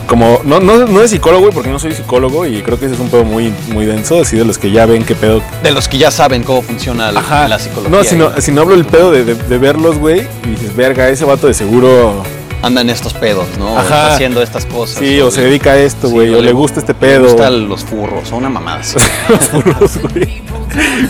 como 0.08 0.42
no 0.44 0.60
no 0.60 0.86
no 0.86 1.00
de 1.00 1.08
psicólogo, 1.08 1.42
güey, 1.44 1.54
porque 1.54 1.70
no 1.70 1.80
soy 1.80 1.94
psicólogo 1.94 2.46
y 2.46 2.62
creo 2.62 2.80
que 2.80 2.86
ese 2.86 2.96
es 2.96 3.00
un 3.02 3.10
pedo 3.10 3.24
muy 3.24 3.54
muy 3.70 3.86
denso, 3.86 4.22
así 4.22 4.38
de 4.38 4.46
los 4.46 4.58
que 4.58 4.72
ya 4.72 4.86
ven 4.86 5.04
qué 5.04 5.16
pedo. 5.16 5.42
De 5.64 5.72
los 5.72 5.88
que 5.88 5.98
ya 5.98 6.12
saben 6.12 6.44
cómo 6.44 6.62
funciona 6.62 7.12
la, 7.12 7.20
Ajá. 7.20 7.48
la 7.48 7.60
psicología. 7.60 7.98
No, 7.98 8.04
sino 8.04 8.32
y 8.38 8.42
si 8.42 8.52
no 8.52 8.62
hablo 8.62 8.76
el 8.76 8.86
pedo 8.86 9.12
de, 9.12 9.26
de- 9.26 9.36
de 9.36 9.58
verlos, 9.58 9.98
güey, 9.98 10.28
y 10.44 10.50
dices, 10.50 10.76
"Verga, 10.76 11.10
ese 11.10 11.26
vato 11.26 11.48
de 11.48 11.54
seguro 11.54 12.24
Anda 12.62 12.82
en 12.82 12.90
estos 12.90 13.14
pedos, 13.14 13.46
¿no? 13.60 13.74
O 13.74 13.78
Ajá. 13.78 13.84
está 13.84 14.14
haciendo 14.16 14.42
estas 14.42 14.66
cosas. 14.66 14.98
sí 14.98 15.22
o 15.22 15.30
se 15.30 15.42
dedica 15.42 15.72
a 15.74 15.78
esto, 15.78 16.08
Sí, 16.08 16.14
güey, 16.14 16.34
o 16.34 16.42
le 16.42 16.52
gusta 16.52 16.80
este 16.80 16.94
pedo." 16.96 17.24
Le 17.26 17.32
gustan 17.34 17.70
los 17.70 17.84
furros, 17.84 18.32
o 18.32 18.38
una 18.38 18.50
mamada. 18.50 18.82
Los 19.30 19.44
furros, 19.50 19.98
güey. 20.02 20.42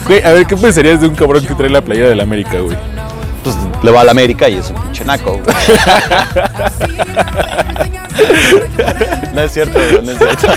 Güey, 0.05 0.21
a 0.23 0.33
ver, 0.33 0.45
¿qué 0.45 0.57
pensarías 0.57 0.99
de 1.01 1.07
un 1.07 1.15
cabrón 1.15 1.45
que 1.45 1.53
trae 1.55 1.69
la 1.69 1.81
playera 1.81 2.09
del 2.09 2.19
América, 2.19 2.59
güey? 2.59 2.75
Le 3.85 3.91
va 3.91 4.01
a 4.01 4.03
la 4.03 4.11
América 4.11 4.49
y 4.49 4.55
es 4.55 4.71
un 4.71 4.81
pinche 4.81 5.05
naco. 5.05 5.39
no 9.33 9.41
es 9.41 9.51
cierto, 9.51 9.79
no 10.03 10.11
es 10.11 10.17
cierto. 10.17 10.47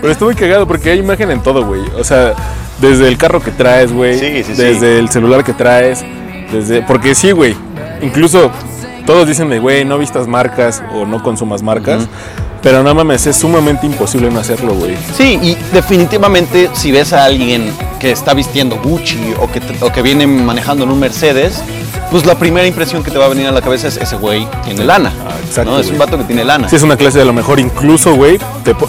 Pero 0.00 0.16
muy 0.20 0.34
cagado 0.34 0.66
porque 0.66 0.90
hay 0.90 0.98
imagen 0.98 1.30
en 1.30 1.42
todo, 1.42 1.64
güey. 1.64 1.80
O 1.98 2.04
sea, 2.04 2.34
desde 2.80 3.08
el 3.08 3.16
carro 3.16 3.42
que 3.42 3.50
traes, 3.50 3.92
güey. 3.92 4.18
Sí, 4.18 4.44
sí, 4.44 4.54
sí. 4.54 4.62
desde 4.62 4.98
el 4.98 5.08
celular 5.08 5.44
que 5.44 5.54
traes. 5.54 6.04
Desde. 6.52 6.82
Porque 6.82 7.14
sí, 7.14 7.32
güey. 7.32 7.56
Incluso 8.02 8.50
todos 9.06 9.26
dicen 9.26 9.48
de, 9.48 9.58
güey, 9.58 9.84
no 9.84 9.98
vistas 9.98 10.26
marcas 10.26 10.82
o 10.92 11.06
no 11.06 11.22
consumas 11.22 11.62
marcas. 11.62 12.06
Pero 12.62 12.82
no 12.84 12.94
mames, 12.94 13.26
es 13.26 13.36
sumamente 13.36 13.86
imposible 13.86 14.30
no 14.30 14.38
hacerlo, 14.38 14.74
güey. 14.74 14.96
Sí, 15.16 15.38
y 15.42 15.56
definitivamente 15.72 16.70
si 16.74 16.92
ves 16.92 17.12
a 17.12 17.24
alguien 17.24 17.72
que 17.98 18.12
está 18.12 18.34
vistiendo 18.34 18.78
Gucci 18.80 19.34
o 19.40 19.50
que, 19.50 19.60
o 19.80 19.90
que 19.92 20.00
viene 20.02 20.26
manejando 20.28 20.84
en 20.84 20.90
un 20.90 21.00
Mercedes, 21.00 21.62
pues 22.10 22.24
la 22.24 22.36
primera 22.36 22.66
impresión 22.66 23.02
que 23.02 23.10
te 23.10 23.18
va 23.18 23.24
a 23.26 23.28
venir 23.28 23.48
a 23.48 23.50
la 23.50 23.62
cabeza 23.62 23.88
es 23.88 23.96
ese 23.96 24.14
güey 24.16 24.46
tiene 24.64 24.84
lana. 24.84 25.12
Ah, 25.26 25.32
exacto, 25.44 25.72
¿no? 25.72 25.78
Es 25.80 25.88
un 25.90 25.98
vato 25.98 26.16
que 26.16 26.24
tiene 26.24 26.44
lana. 26.44 26.68
Si 26.68 26.76
es 26.76 26.82
una 26.82 26.96
clase 26.96 27.18
de 27.18 27.24
lo 27.24 27.32
mejor, 27.32 27.58
incluso, 27.58 28.14
güey, 28.14 28.38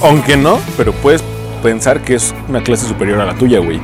aunque 0.04 0.38
no, 0.38 0.60
pero 0.78 0.94
puedes 0.94 1.24
pensar 1.64 2.02
que 2.02 2.16
es 2.16 2.34
una 2.48 2.62
clase 2.62 2.88
superior 2.88 3.22
a 3.22 3.26
la 3.26 3.34
tuya, 3.34 3.60
güey. 3.60 3.80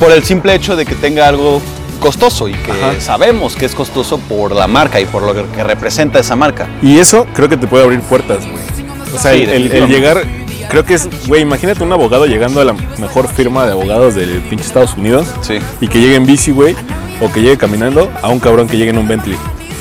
Por 0.00 0.10
el 0.10 0.24
simple 0.24 0.54
hecho 0.54 0.74
de 0.74 0.86
que 0.86 0.94
tenga 0.96 1.28
algo 1.28 1.60
costoso 2.00 2.48
y 2.48 2.54
que 2.54 2.72
Ajá. 2.72 3.00
sabemos 3.00 3.54
que 3.54 3.66
es 3.66 3.74
costoso 3.74 4.18
por 4.18 4.52
la 4.52 4.66
marca 4.66 4.98
y 5.00 5.04
por 5.04 5.22
lo 5.22 5.34
que 5.34 5.62
representa 5.62 6.18
esa 6.18 6.34
marca. 6.34 6.66
Y 6.82 6.98
eso 6.98 7.26
creo 7.34 7.48
que 7.48 7.58
te 7.58 7.66
puede 7.66 7.84
abrir 7.84 8.00
puertas, 8.00 8.38
güey. 8.46 8.79
O 9.14 9.18
sea, 9.18 9.32
Sí, 9.34 9.42
el- 9.42 9.88
llegar, 9.88 10.22
creo 10.68 10.84
que 10.84 10.94
es, 10.94 11.08
güey, 11.26 11.42
imagínate 11.42 11.82
un 11.82 11.92
abogado 11.92 12.26
llegando 12.26 12.60
a 12.60 12.64
la 12.64 12.72
mejor 12.98 13.28
firma 13.28 13.66
de 13.66 13.72
abogados 13.72 14.14
del 14.14 14.40
pinche 14.42 14.64
Estados 14.66 14.94
Unidos 14.96 15.26
Sí. 15.42 15.58
y 15.80 15.88
que 15.88 16.00
llegue 16.00 16.14
en 16.16 16.26
bici, 16.26 16.50
güey, 16.52 16.74
o 17.20 17.30
que 17.32 17.40
llegue 17.42 17.56
caminando 17.58 18.10
a 18.22 18.28
un 18.28 18.38
cabrón 18.40 18.68
que 18.68 18.76
llegue 18.76 18.90
en 18.90 18.98
un 18.98 19.08
Bentley. 19.08 19.36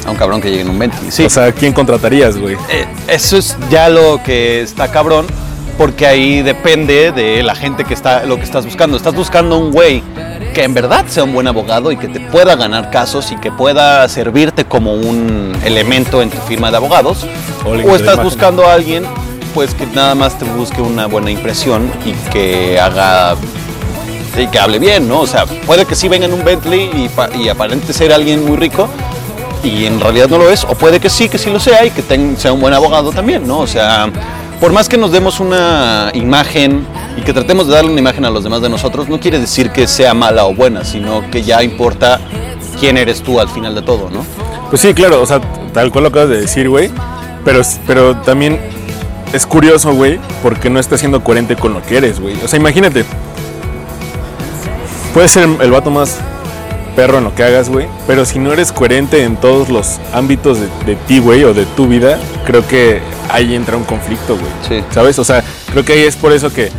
A 0.06 0.12
un 0.12 0.18
cabrón 0.18 0.42
que 0.42 0.50
llegue 0.50 0.62
en 0.62 0.70
un 0.70 0.80
Bentley. 0.80 1.12
Sí. 1.12 1.24
O 1.26 1.30
sea, 1.30 1.52
¿quién 1.52 1.74
contratarías, 1.74 2.38
güey? 2.38 2.56
Eh, 2.72 2.86
eso 3.08 3.38
es 3.38 3.56
ya 3.70 3.90
lo 3.90 4.22
que 4.24 4.62
está 4.62 4.90
cabrón, 4.92 5.28
porque 5.80 6.06
ahí 6.06 6.42
depende 6.42 7.12
de 7.14 7.42
la 7.42 7.56
gente 7.56 7.86
que 7.86 7.94
está, 7.94 8.26
lo 8.26 8.36
que 8.36 8.44
estás 8.44 8.66
buscando. 8.66 8.98
Estás 8.98 9.16
buscando 9.16 9.58
un 9.58 9.72
güey 9.72 10.04
que 10.54 10.64
en 10.66 10.74
verdad 10.74 11.06
sea 11.08 11.24
un 11.24 11.32
buen 11.34 11.48
abogado 11.48 11.90
y 11.94 11.96
que 11.98 12.10
te 12.10 12.20
pueda 12.20 12.58
ganar 12.58 12.92
casos 12.92 13.32
y 13.32 13.38
que 13.38 13.50
pueda 13.50 14.08
servirte 14.10 14.66
como 14.66 14.94
un 14.94 15.54
elemento 15.64 16.22
en 16.22 16.30
tu 16.32 16.38
firma 16.42 16.70
de 16.70 16.76
abogados. 16.76 17.26
O 17.66 17.96
estás 17.96 18.16
buscando 18.24 18.66
a 18.68 18.74
alguien 18.74 19.06
pues 19.54 19.74
que 19.74 19.86
nada 19.88 20.16
más 20.16 20.38
te 20.38 20.44
busque 20.44 20.82
una 20.82 21.08
buena 21.08 21.32
impresión 21.32 21.90
y 22.06 22.12
que 22.30 22.78
haga 22.78 23.36
y 24.38 24.48
que 24.48 24.60
hable 24.60 24.80
bien, 24.80 25.08
¿no? 25.08 25.22
O 25.22 25.28
sea, 25.28 25.46
puede 25.66 25.86
que 25.86 25.96
sí 25.96 26.10
venga 26.10 26.26
en 26.26 26.34
un 26.34 26.44
Bentley 26.44 27.10
y, 27.36 27.42
y 27.42 27.48
aparente 27.50 27.94
ser 27.94 28.12
alguien 28.12 28.46
muy 28.46 28.58
rico 28.58 28.90
y 29.64 29.86
en 29.86 30.00
realidad 30.00 30.28
no 30.30 30.38
lo 30.38 30.50
es, 30.50 30.66
o 30.66 30.76
puede 30.76 31.00
que 31.00 31.10
sí, 31.10 31.30
que 31.30 31.38
sí 31.38 31.50
lo 31.50 31.60
sea 31.60 31.86
y 31.86 31.92
que 31.92 32.02
ten- 32.02 32.38
sea 32.38 32.52
un 32.54 32.60
buen 32.62 32.74
abogado 32.74 33.12
también, 33.12 33.48
¿no? 33.48 33.60
O 33.60 33.68
sea, 33.68 34.10
por 34.60 34.74
más 34.74 34.89
que 34.89 34.98
nos 34.98 35.12
demos 35.12 35.39
una 35.39 36.12
imagen 36.13 36.86
y 37.18 37.22
que 37.22 37.34
tratemos 37.34 37.68
de 37.68 37.74
darle 37.74 37.92
una 37.92 38.00
imagen 38.00 38.25
a 38.25 38.30
los 38.30 38.44
demás 38.44 38.62
de 38.62 38.70
nosotros, 38.70 39.08
no 39.08 39.20
quiere 39.20 39.39
decir 39.39 39.72
que 39.72 39.88
sea 39.88 40.13
mala 40.13 40.46
o 40.46 40.54
buena, 40.54 40.84
sino 40.84 41.30
que 41.32 41.44
ya 41.44 41.63
importa 41.63 42.20
quién 42.80 42.98
eres 42.98 43.22
tú 43.22 43.39
al 43.39 43.50
final 43.50 43.74
de 43.75 43.82
todo, 43.82 44.10
¿no? 44.10 44.25
Pues 44.70 44.82
sí, 44.82 44.94
claro, 44.94 45.22
o 45.22 45.25
sea, 45.25 45.39
tal 45.74 45.92
cual 45.92 46.04
lo 46.04 46.10
acabas 46.10 46.30
de 46.30 46.42
decir, 46.42 46.70
güey. 46.70 46.92
Pero, 47.46 47.62
pero 47.88 48.18
también 48.18 48.60
es 49.34 49.46
curioso, 49.46 49.94
güey, 49.94 50.20
porque 50.44 50.70
no 50.70 50.80
estás 50.80 51.00
siendo 51.00 51.24
coherente 51.24 51.56
con 51.56 51.74
lo 51.74 51.82
que 51.82 51.98
eres, 51.98 52.20
güey. 52.20 52.36
O 52.44 52.48
sea, 52.48 52.60
imagínate. 52.60 53.06
Puedes 55.13 55.32
ser 55.32 55.48
el 55.60 55.72
vato 55.72 55.89
más 55.89 56.20
perro 57.00 57.20
en 57.20 57.24
lo 57.24 57.34
que 57.34 57.44
hagas, 57.44 57.70
güey. 57.70 57.88
Pero 58.08 58.25
si 58.25 58.39
no 58.39 58.51
eres 58.51 58.74
coherente 58.74 59.24
en 59.24 59.38
todos 59.38 59.70
los 59.70 60.01
ámbitos 60.12 60.60
de, 60.60 60.68
de 60.86 60.98
ti, 60.98 61.20
güey, 61.20 61.46
o 61.46 61.53
de 61.53 61.65
tu 61.65 61.88
vida, 61.88 62.20
creo 62.46 62.68
que 62.68 63.00
ahí 63.29 63.56
entra 63.56 63.77
un 63.77 63.86
conflicto, 63.86 64.36
güey. 64.36 64.51
Sí. 64.68 64.84
¿Sabes? 64.91 65.18
O 65.18 65.24
sea, 65.24 65.41
creo 65.72 65.86
que 65.86 65.94
ahí 65.94 66.01
es 66.01 66.18
por 66.18 66.34
eso 66.34 66.51
que 66.51 66.70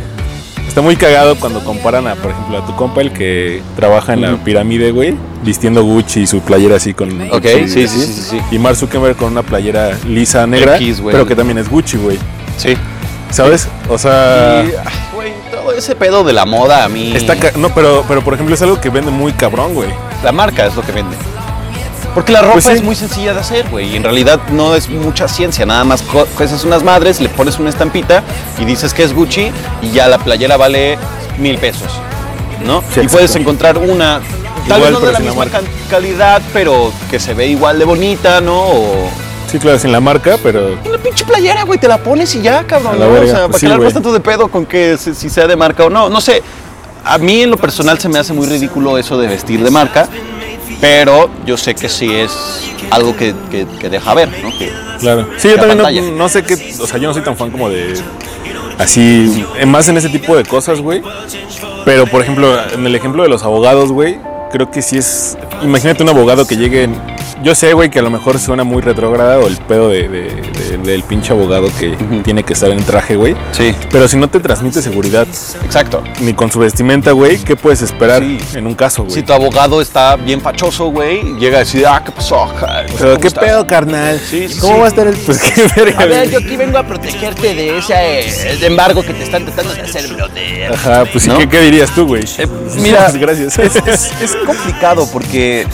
está 0.67 0.81
muy 0.83 0.95
cagado 0.95 1.39
cuando 1.39 1.63
comparan 1.63 2.07
a, 2.07 2.13
por 2.13 2.29
ejemplo, 2.29 2.59
a 2.59 2.65
tu 2.67 2.75
compa, 2.75 3.01
el 3.01 3.11
que 3.11 3.63
trabaja 3.75 4.13
en 4.13 4.21
la 4.21 4.35
pirámide, 4.37 4.91
güey, 4.91 5.15
vistiendo 5.43 5.83
Gucci 5.83 6.21
y 6.21 6.27
su 6.27 6.41
playera 6.41 6.75
así 6.75 6.93
con. 6.93 7.19
Ok, 7.31 7.41
Gucci, 7.41 7.67
sí, 7.67 7.87
sí, 7.87 8.05
sí, 8.05 8.21
sí. 8.29 8.41
Y 8.51 8.59
Mark 8.59 8.75
Zuckerberg 8.75 9.15
con 9.15 9.31
una 9.31 9.41
playera 9.41 9.97
lisa 10.07 10.45
negra, 10.45 10.75
X, 10.75 11.01
pero 11.03 11.25
que 11.25 11.35
también 11.35 11.57
es 11.57 11.67
Gucci, 11.67 11.97
güey. 11.97 12.19
Sí. 12.57 12.77
¿Sabes? 13.31 13.67
O 13.89 13.97
sea, 13.97 14.63
güey, 15.15 15.33
todo 15.51 15.73
ese 15.73 15.95
pedo 15.95 16.23
de 16.23 16.33
la 16.33 16.45
moda 16.45 16.83
a 16.83 16.89
mí... 16.89 17.15
está 17.15 17.35
no, 17.57 17.73
pero 17.73 18.03
pero 18.07 18.21
por 18.21 18.33
ejemplo 18.33 18.53
es 18.53 18.61
algo 18.61 18.79
que 18.79 18.89
vende 18.89 19.09
muy 19.09 19.31
cabrón, 19.31 19.73
güey. 19.73 19.89
La 20.23 20.31
marca 20.31 20.65
es 20.65 20.75
lo 20.75 20.81
que 20.83 20.91
vende. 20.91 21.15
Porque 22.13 22.33
la 22.33 22.41
ropa 22.41 22.53
Pues 22.53 22.65
sí. 22.65 22.71
es 22.73 22.83
muy 22.83 22.95
sencilla 22.95 23.33
de 23.33 23.39
hacer, 23.39 23.69
güey. 23.69 23.89
Y 23.93 23.95
en 23.95 24.03
realidad 24.03 24.39
no 24.51 24.75
es 24.75 24.89
mucha 24.89 25.27
ciencia. 25.27 25.65
Nada 25.65 25.83
más 25.85 26.01
coges 26.01 26.63
unas 26.65 26.83
madres, 26.83 27.21
le 27.21 27.29
pones 27.29 27.57
una 27.57 27.69
estampita 27.69 28.21
y 28.59 28.65
dices 28.65 28.93
que 28.93 29.03
es 29.03 29.13
Gucci 29.13 29.49
y 29.81 29.91
ya 29.91 30.07
la 30.07 30.17
playera 30.17 30.57
vale 30.57 30.97
mil 31.37 31.57
pesos. 31.57 31.91
¿No? 32.65 32.83
Sí, 32.93 33.01
y 33.01 33.07
puedes 33.07 33.35
encontrar 33.35 33.77
una, 33.77 34.19
tal 34.67 34.77
Igual, 34.79 34.81
vez 34.81 34.91
no 34.91 34.99
de 34.99 35.11
la 35.13 35.19
misma 35.19 35.45
calidad, 35.89 36.41
pero 36.53 36.91
que 37.09 37.19
se 37.19 37.33
ve 37.33 37.47
igual 37.47 37.79
de 37.79 37.85
bonita, 37.85 38.39
¿no? 38.41 38.59
O 38.61 39.09
Sí, 39.49 39.57
claro, 39.59 39.79
sin 39.79 39.91
la 39.91 39.99
marca, 39.99 40.37
pero 40.43 40.77
una 40.85 40.97
pinche 40.97 41.25
playera, 41.25 41.63
güey, 41.63 41.77
te 41.79 41.87
la 41.87 41.97
pones 41.97 42.33
y 42.35 42.41
ya, 42.41 42.63
cabrón. 42.65 42.99
¿no? 42.99 43.05
O 43.07 43.25
sea, 43.25 43.47
pues 43.47 43.47
¿para 43.47 43.57
sí, 43.57 43.65
güey. 43.65 43.73
armas 43.79 43.93
tanto 43.93 44.13
de 44.13 44.19
pedo 44.19 44.47
con 44.49 44.65
que 44.65 44.95
se- 44.97 45.13
si 45.15 45.29
sea 45.29 45.47
de 45.47 45.55
marca 45.55 45.83
o 45.85 45.89
no? 45.89 46.07
No 46.09 46.21
sé. 46.21 46.41
A 47.03 47.17
mí 47.17 47.41
en 47.41 47.49
lo 47.51 47.57
personal 47.57 47.97
se 47.99 48.07
me 48.09 48.19
hace 48.19 48.33
muy 48.33 48.47
ridículo 48.47 48.97
eso 48.97 49.17
de 49.17 49.27
vestir 49.27 49.63
de 49.63 49.71
marca, 49.71 50.07
pero 50.79 51.29
yo 51.45 51.57
sé 51.57 51.73
que 51.75 51.89
sí 51.89 52.11
es 52.13 52.31
algo 52.91 53.15
que, 53.15 53.33
que- 53.49 53.65
que 53.79 53.89
deja 53.89 54.13
ver, 54.13 54.29
¿no? 54.43 54.49
Que, 54.57 54.71
claro. 54.99 55.27
Sí, 55.37 55.49
yo 55.49 55.55
también 55.57 55.77
no, 55.77 55.83
no 56.17 56.29
sé 56.29 56.43
qué, 56.43 56.53
o 56.79 56.87
sea, 56.87 56.97
yo 56.99 57.07
no 57.07 57.13
soy 57.13 57.23
tan 57.23 57.35
fan 57.37 57.49
como 57.51 57.69
de 57.69 57.93
así, 58.77 59.45
en 59.59 59.69
más 59.69 59.87
en 59.89 59.97
ese 59.97 60.09
tipo 60.09 60.35
de 60.35 60.43
cosas, 60.45 60.79
güey. 60.81 61.01
Pero 61.85 62.05
por 62.07 62.21
ejemplo, 62.21 62.55
en 62.73 62.85
el 62.85 62.93
ejemplo 62.95 63.23
de 63.23 63.29
los 63.29 63.43
abogados, 63.43 63.91
güey, 63.91 64.19
creo 64.51 64.69
que 64.69 64.81
sí 64.81 64.97
es. 64.97 65.37
Imagínate 65.63 66.03
un 66.03 66.09
abogado 66.09 66.45
que 66.45 66.55
llegue. 66.57 66.83
en- 66.83 67.10
yo 67.43 67.55
sé, 67.55 67.73
güey, 67.73 67.89
que 67.89 67.99
a 67.99 68.01
lo 68.01 68.09
mejor 68.09 68.39
suena 68.39 68.63
muy 68.63 68.81
retrógrada 68.81 69.39
o 69.39 69.47
el 69.47 69.57
pedo 69.57 69.89
de, 69.89 70.07
de- 70.07 70.41
de- 70.41 70.77
del 70.81 71.03
pinche 71.03 71.33
abogado 71.33 71.67
que 71.79 71.95
tiene 72.23 72.43
que 72.43 72.53
estar 72.53 72.69
en 72.71 72.83
traje, 72.83 73.15
güey. 73.15 73.35
sí, 73.51 73.73
Pero 73.91 74.07
si 74.07 74.17
no 74.17 74.27
te 74.29 74.39
transmite 74.39 74.81
seguridad 74.81 75.27
exacto. 75.63 76.03
ni 76.21 76.33
con 76.33 76.51
su 76.51 76.59
vestimenta, 76.59 77.11
güey, 77.11 77.37
¿qué 77.37 77.55
puedes 77.55 77.81
esperar 77.81 78.21
Sí. 78.23 78.37
en 78.55 78.65
un 78.67 78.73
caso, 78.75 79.03
güey? 79.03 79.13
Si 79.15 79.23
tu 79.23 79.33
abogado 79.33 79.81
está 79.81 80.15
bien 80.15 80.41
fachoso, 80.41 80.87
güey, 80.87 81.21
llega 81.39 81.57
a 81.57 81.59
decir, 81.59 81.85
ah, 81.87 82.01
¿qué 82.05 82.11
pasó? 82.11 82.47
Pero, 82.97 82.97
¿cómo 83.09 83.19
¿qué 83.19 83.27
estás?" 83.27 83.43
pedo, 83.43 83.67
carnal? 83.67 84.19
Sí, 84.19 84.47
sí, 84.49 84.59
¿Cómo 84.59 84.73
sí. 84.75 84.79
va 84.79 84.85
a 84.85 84.89
estar 84.89 85.07
el.? 85.07 85.15
Pues 85.25 85.39
qué 85.41 85.67
verga. 85.75 85.99
A 86.01 86.05
ver, 86.05 86.29
yo 86.29 86.39
aquí 86.39 86.55
vengo 86.55 86.77
a 86.77 86.83
protegerte 86.83 87.53
de 87.53 87.77
ese 87.77 87.93
eh, 87.93 88.57
embargo 88.65 89.01
que 89.03 89.13
te 89.13 89.23
están 89.23 89.45
tratando 89.45 89.73
de 89.73 89.81
hacer, 89.81 90.07
brother. 90.13 90.73
Ajá, 90.73 91.05
pues 91.11 91.27
¿No? 91.27 91.37
¿qué, 91.37 91.47
qué 91.47 91.61
dirías 91.61 91.93
tú, 91.93 92.07
güey? 92.07 92.23
mira, 92.79 93.05
Pues, 93.05 93.17
gracias. 93.19 93.59
Es, 93.59 93.75
es- 93.75 94.11
es 94.21 94.35
complicado 94.45 95.07
porque 95.11 95.65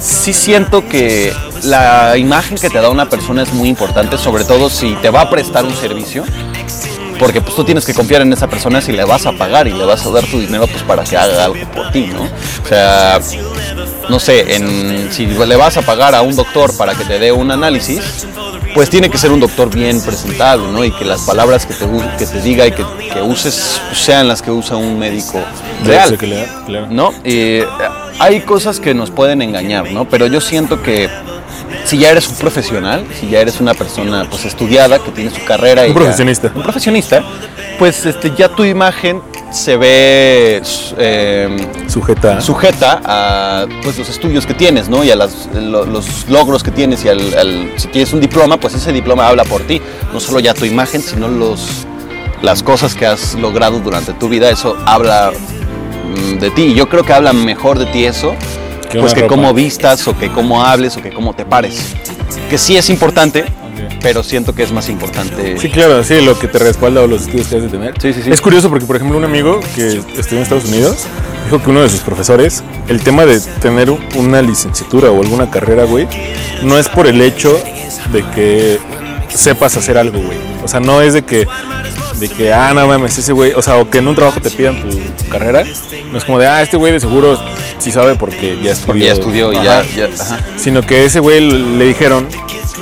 sí 0.00 0.32
siento 0.32 0.88
que 0.88 1.32
la 1.62 2.16
imagen 2.16 2.56
que 2.58 2.70
te 2.70 2.80
da 2.80 2.90
una 2.90 3.08
persona 3.08 3.42
es 3.42 3.52
muy 3.52 3.68
importante, 3.68 4.18
sobre 4.18 4.44
todo 4.44 4.70
si 4.70 4.94
te 4.96 5.10
va 5.10 5.22
a 5.22 5.30
prestar 5.30 5.64
un 5.64 5.74
servicio. 5.74 6.24
Porque 7.18 7.40
pues 7.40 7.56
tú 7.56 7.64
tienes 7.64 7.86
que 7.86 7.94
confiar 7.94 8.20
en 8.20 8.32
esa 8.34 8.46
persona 8.46 8.82
si 8.82 8.92
le 8.92 9.02
vas 9.04 9.24
a 9.24 9.32
pagar 9.32 9.66
y 9.66 9.72
le 9.72 9.84
vas 9.86 10.04
a 10.04 10.10
dar 10.10 10.24
tu 10.26 10.38
dinero 10.38 10.66
pues 10.66 10.82
para 10.82 11.02
que 11.02 11.16
haga 11.16 11.46
algo 11.46 11.56
por 11.70 11.90
ti, 11.90 12.10
¿no? 12.12 12.24
O 12.24 12.68
sea, 12.68 13.20
no 14.10 14.20
sé, 14.20 14.54
en, 14.54 15.10
si 15.10 15.24
le 15.24 15.56
vas 15.56 15.78
a 15.78 15.82
pagar 15.82 16.14
a 16.14 16.20
un 16.20 16.36
doctor 16.36 16.76
para 16.76 16.94
que 16.94 17.04
te 17.04 17.18
dé 17.18 17.32
un 17.32 17.50
análisis, 17.50 18.26
pues 18.76 18.90
tiene 18.90 19.08
que 19.08 19.16
ser 19.16 19.32
un 19.32 19.40
doctor 19.40 19.70
bien 19.74 20.00
presentable, 20.02 20.70
¿no? 20.70 20.84
Y 20.84 20.90
que 20.92 21.04
las 21.06 21.22
palabras 21.22 21.64
que 21.64 21.72
te, 21.72 21.86
que 22.18 22.26
te 22.26 22.42
diga 22.42 22.66
y 22.66 22.72
que, 22.72 22.84
que 23.12 23.22
uses 23.22 23.80
sean 23.94 24.28
las 24.28 24.42
que 24.42 24.50
usa 24.50 24.76
un 24.76 24.98
médico 24.98 25.42
real. 25.82 26.18
¿no? 26.90 27.12
Eh, 27.24 27.66
hay 28.18 28.40
cosas 28.42 28.78
que 28.78 28.92
nos 28.92 29.10
pueden 29.10 29.40
engañar, 29.40 29.90
¿no? 29.92 30.06
Pero 30.06 30.26
yo 30.26 30.42
siento 30.42 30.82
que 30.82 31.08
si 31.86 31.96
ya 31.96 32.10
eres 32.10 32.28
un 32.28 32.34
profesional, 32.36 33.06
si 33.18 33.28
ya 33.30 33.40
eres 33.40 33.60
una 33.60 33.72
persona 33.72 34.26
pues 34.28 34.44
estudiada, 34.44 34.98
que 34.98 35.10
tiene 35.10 35.30
su 35.30 35.42
carrera 35.46 35.86
y 35.86 35.90
Un 35.90 35.94
ya- 35.94 36.00
profesionista. 36.02 36.52
un 36.54 36.62
profesionista, 36.62 37.22
pues 37.78 38.04
este, 38.04 38.32
ya 38.36 38.50
tu 38.50 38.62
imagen 38.62 39.22
se 39.56 39.76
ve 39.76 40.62
eh, 40.98 41.56
Sujeta. 41.88 42.40
sujeta 42.40 43.00
a 43.04 43.66
pues, 43.82 43.98
los 43.98 44.08
estudios 44.08 44.46
que 44.46 44.54
tienes, 44.54 44.88
¿no? 44.88 45.02
Y 45.02 45.10
a 45.10 45.16
las- 45.16 45.48
lo- 45.54 45.84
los 45.86 46.28
logros 46.28 46.62
que 46.62 46.70
tienes 46.70 47.04
y 47.04 47.08
al, 47.08 47.34
al- 47.34 47.70
si 47.76 47.88
tienes 47.88 48.12
un 48.12 48.20
diploma, 48.20 48.58
pues 48.58 48.74
ese 48.74 48.92
diploma 48.92 49.28
habla 49.28 49.44
por 49.44 49.62
ti. 49.62 49.80
No 50.12 50.20
solo 50.20 50.40
ya 50.40 50.52
tu 50.54 50.64
imagen, 50.64 51.00
sino 51.02 51.28
los, 51.28 51.86
las 52.42 52.62
cosas 52.62 52.94
que 52.94 53.06
has 53.06 53.34
logrado 53.34 53.80
durante 53.80 54.12
tu 54.12 54.28
vida, 54.28 54.50
eso 54.50 54.76
habla 54.86 55.32
mm, 55.32 56.38
de 56.38 56.50
ti. 56.50 56.62
Y 56.66 56.74
Yo 56.74 56.88
creo 56.88 57.04
que 57.04 57.12
habla 57.14 57.32
mejor 57.32 57.78
de 57.78 57.86
ti 57.86 58.04
eso, 58.04 58.34
pues 58.92 59.14
que 59.14 59.22
ropa. 59.22 59.34
cómo 59.34 59.54
vistas 59.54 60.06
o 60.06 60.16
que 60.18 60.30
cómo 60.30 60.64
hables 60.64 60.96
o 60.96 61.02
que 61.02 61.10
cómo 61.10 61.34
te 61.34 61.44
pares. 61.44 61.94
Que 62.50 62.58
sí 62.58 62.76
es 62.76 62.90
importante, 62.90 63.44
pero 64.00 64.22
siento 64.22 64.54
que 64.54 64.62
es 64.62 64.72
más 64.72 64.88
importante. 64.88 65.58
Sí, 65.58 65.68
claro, 65.70 66.02
sí, 66.04 66.20
lo 66.20 66.38
que 66.38 66.48
te 66.48 66.58
respalda 66.58 67.02
o 67.02 67.06
los 67.06 67.22
estudios 67.22 67.48
que 67.48 67.56
has 67.56 67.62
de 67.62 67.68
tener. 67.68 67.94
Sí, 68.00 68.12
sí, 68.12 68.22
sí. 68.22 68.30
Es 68.30 68.40
curioso 68.40 68.68
porque, 68.68 68.86
por 68.86 68.96
ejemplo, 68.96 69.18
un 69.18 69.24
amigo 69.24 69.60
que 69.74 69.98
estudió 70.16 70.38
en 70.38 70.42
Estados 70.42 70.66
Unidos 70.66 71.06
dijo 71.44 71.62
que 71.62 71.70
uno 71.70 71.82
de 71.82 71.88
sus 71.88 72.00
profesores, 72.00 72.62
el 72.88 73.00
tema 73.00 73.24
de 73.24 73.40
tener 73.60 73.90
una 73.90 74.42
licenciatura 74.42 75.10
o 75.10 75.22
alguna 75.22 75.50
carrera, 75.50 75.84
güey, 75.84 76.08
no 76.62 76.78
es 76.78 76.88
por 76.88 77.06
el 77.06 77.20
hecho 77.20 77.56
de 78.12 78.22
que 78.30 78.78
sepas 79.28 79.76
hacer 79.76 79.98
algo, 79.98 80.20
güey. 80.20 80.38
O 80.64 80.68
sea, 80.68 80.80
no 80.80 81.00
es 81.00 81.14
de 81.14 81.22
que, 81.22 81.46
de 82.18 82.28
que, 82.28 82.52
ah, 82.52 82.72
no 82.74 82.86
mames, 82.86 83.18
ese 83.18 83.32
güey, 83.32 83.52
o 83.52 83.62
sea, 83.62 83.76
o 83.76 83.90
que 83.90 83.98
en 83.98 84.08
un 84.08 84.14
trabajo 84.14 84.40
te 84.40 84.50
pidan 84.50 84.80
tu 84.88 85.28
carrera, 85.28 85.64
no 86.10 86.18
es 86.18 86.24
como 86.24 86.38
de, 86.38 86.46
ah, 86.46 86.62
este 86.62 86.76
güey 86.76 86.92
de 86.92 87.00
seguro 87.00 87.38
sí 87.78 87.90
sabe 87.92 88.14
porque 88.16 88.58
ya 88.62 88.72
estudió. 88.72 88.86
Porque 88.86 89.00
ya 89.04 89.12
estudió 89.12 89.52
y 89.52 89.56
ya, 89.56 89.84
ya- 89.96 90.08
ajá. 90.20 90.40
Sino 90.56 90.82
que 90.82 91.04
ese 91.04 91.20
güey 91.20 91.40
le 91.40 91.84
dijeron 91.84 92.26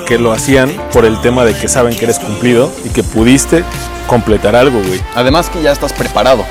que 0.06 0.18
lo 0.18 0.32
hacían 0.32 0.70
por 0.92 1.04
el 1.04 1.20
tema 1.20 1.44
de 1.44 1.54
que 1.54 1.66
saben 1.68 1.96
que 1.96 2.04
eres 2.04 2.18
cumplido 2.18 2.70
y 2.84 2.90
que 2.90 3.02
pudiste 3.02 3.64
completar 4.06 4.54
algo, 4.54 4.80
güey. 4.80 5.00
Además 5.14 5.48
que 5.50 5.62
ya 5.62 5.72
estás 5.72 5.92
preparado. 5.92 6.44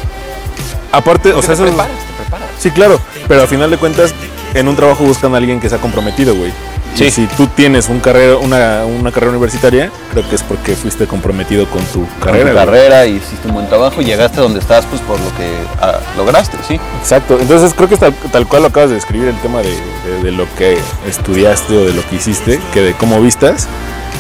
Aparte, 0.92 1.34
o 1.34 1.42
sea, 1.42 1.50
te 1.50 1.54
eso 1.54 1.64
preparas, 1.64 1.92
te 2.08 2.14
preparas. 2.24 2.50
Sí, 2.60 2.72
claro, 2.72 3.00
pero 3.28 3.42
al 3.42 3.48
final 3.48 3.70
de 3.72 3.78
cuentas, 3.78 4.14
en 4.54 4.68
un 4.68 4.76
trabajo 4.76 5.04
buscan 5.04 5.34
a 5.34 5.38
alguien 5.38 5.60
que 5.60 5.70
sea 5.70 5.78
comprometido, 5.80 6.36
güey. 6.36 6.52
Sí. 6.96 7.06
Y 7.06 7.12
si 7.12 7.26
tú 7.28 7.48
tienes 7.48 7.90
un 7.90 8.00
carrera, 8.00 8.38
una, 8.38 8.86
una 8.86 9.12
carrera 9.12 9.32
universitaria, 9.32 9.90
creo 10.12 10.30
que 10.30 10.36
es 10.36 10.44
porque 10.44 10.76
fuiste 10.76 11.08
comprometido 11.08 11.66
con 11.68 11.84
tu 11.86 12.02
Con 12.06 12.20
carrera. 12.20 12.50
tu 12.52 12.54
güey. 12.54 12.66
carrera 12.66 13.06
y 13.08 13.16
hiciste 13.16 13.48
un 13.48 13.56
buen 13.56 13.68
trabajo 13.68 14.02
y 14.02 14.06
llegaste 14.06 14.40
donde 14.42 14.60
estás 14.60 14.86
pues 14.86 15.02
por 15.02 15.20
lo 15.20 15.36
que 15.36 15.50
ah, 15.82 16.00
lograste, 16.18 16.58
¿sí? 16.68 16.80
Exacto, 17.00 17.40
entonces 17.40 17.74
creo 17.74 17.88
que 17.88 17.96
es 17.96 18.00
tal, 18.00 18.14
tal 18.32 18.48
cual 18.48 18.62
lo 18.62 18.68
acabas 18.68 18.90
de 18.90 18.96
describir, 18.96 19.28
el 19.28 19.38
tema 19.42 19.62
de, 19.62 19.70
de- 19.72 20.24
de 20.24 20.32
lo 20.32 20.46
que 20.56 20.78
estudiaste 21.08 21.76
o 21.78 21.86
de 21.86 21.94
lo 21.94 22.08
que 22.10 22.18
hiciste, 22.18 22.60
que 22.74 22.82
de 22.82 22.94
cómo 22.94 23.20
vistas. 23.22 23.68